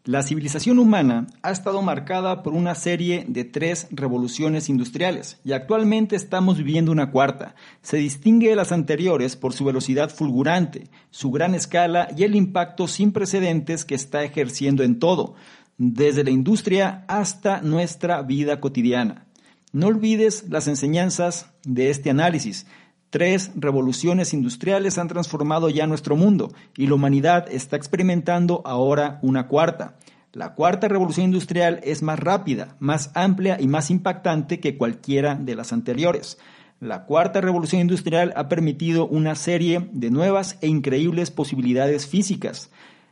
[0.06, 6.18] La civilización humana ha estado marcada por una serie de tres revoluciones industriales y actualmente
[6.18, 7.56] estamos viviendo una cuarta.
[7.82, 12.89] Se distingue de las anteriores por su velocidad fulgurante, su gran escala y el impacto
[12.89, 15.36] sin precedentes que está ejerciendo en todo,
[15.78, 19.26] desde la industria hasta nuestra vida cotidiana.
[19.72, 22.68] No olvides las enseñanzas de este análisis.
[23.14, 29.47] Tres revoluciones industriales han transformado ya nuestro mundo y la humanidad está experimentando ahora una
[29.47, 29.99] cuarta.
[30.32, 35.53] La cuarta revolución industrial es más rápida, más amplia y más impactante que cualquiera de
[35.53, 36.39] las anteriores.
[36.80, 42.72] la cuarta revolución industrial ha permitido una serie de nuevas e increíbles posibilidades físicas.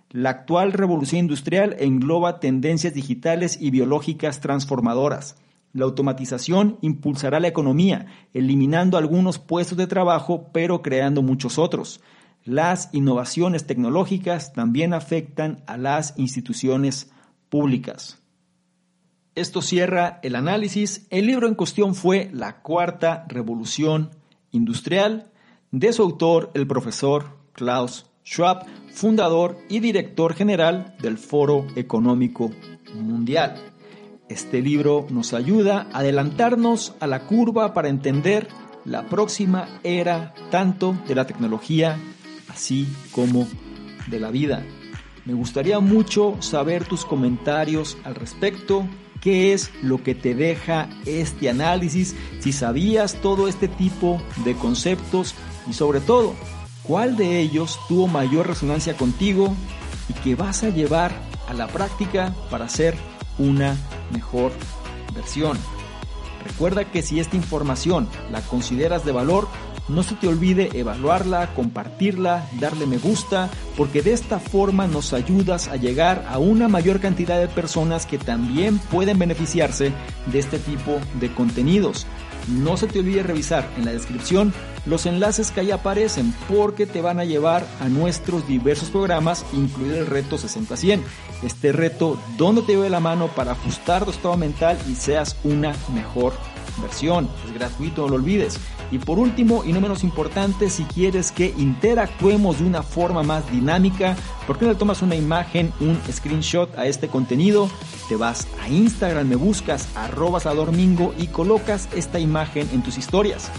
[0.10, 5.36] La actual revolución industrial engloba tendencias digitales y biológicas transformadoras.
[5.74, 12.02] La automatización impulsará la economía, eliminando algunos puestos de trabajo, pero creando muchos otros.
[12.44, 17.12] Las innovaciones tecnológicas también afectan a las instituciones
[17.50, 18.22] públicas.
[19.36, 21.08] Esto cierra el análisis.
[21.10, 24.10] El libro en cuestión fue La Cuarta Revolución
[24.52, 25.32] Industrial,
[25.72, 32.52] de su autor, el profesor Klaus Schwab, fundador y director general del Foro Económico
[32.94, 33.71] Mundial.
[34.32, 38.48] Este libro nos ayuda a adelantarnos a la curva para entender
[38.86, 42.00] la próxima era tanto de la tecnología
[42.48, 43.46] así como
[44.08, 44.64] de la vida.
[45.26, 48.88] Me gustaría mucho saber tus comentarios al respecto
[49.20, 55.36] qué es lo que te deja este análisis, si sabías todo este tipo de conceptos
[55.70, 56.36] y sobre todo,
[56.84, 59.54] cuál de ellos tuvo mayor resonancia contigo
[60.08, 61.12] y que vas a llevar
[61.50, 62.96] a la práctica para ser
[63.38, 63.76] una
[64.12, 64.52] mejor
[65.14, 65.58] versión.
[66.46, 69.48] Recuerda que si esta información la consideras de valor,
[69.88, 75.68] no se te olvide evaluarla, compartirla, darle me gusta, porque de esta forma nos ayudas
[75.68, 79.92] a llegar a una mayor cantidad de personas que también pueden beneficiarse
[80.28, 82.08] de este tipo de contenidos.
[82.48, 84.54] No se te olvide revisar en la descripción
[84.86, 89.98] los enlaces que ahí aparecen porque te van a llevar a nuestros diversos programas, incluido
[90.00, 91.02] el reto 60-100.
[91.44, 95.74] Este reto donde te lleve la mano para ajustar tu estado mental y seas una
[95.94, 96.34] mejor
[96.82, 97.30] versión.
[97.46, 98.60] Es gratuito, no lo olvides.
[98.92, 103.50] Y por último, y no menos importante, si quieres que interactuemos de una forma más
[103.50, 107.70] dinámica, ¿por qué no le tomas una imagen, un screenshot a este contenido?
[108.10, 113.50] Te vas a Instagram, me buscas arroba domingo y colocas esta imagen en tus historias.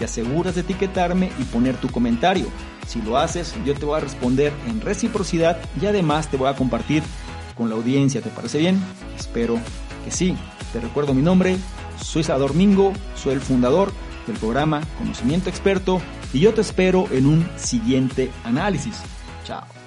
[0.00, 2.46] Te aseguras de etiquetarme y poner tu comentario.
[2.88, 6.56] Si lo haces, yo te voy a responder en reciprocidad y además te voy a
[6.56, 7.04] compartir
[7.56, 8.20] con la audiencia.
[8.20, 8.82] ¿Te parece bien?
[9.16, 9.60] Espero
[10.04, 10.36] que sí.
[10.72, 11.58] Te recuerdo mi nombre,
[12.02, 13.92] soy Salvador Mingo, soy el fundador
[14.30, 16.00] del programa Conocimiento Experto
[16.32, 18.96] y yo te espero en un siguiente análisis.
[19.44, 19.79] Chao.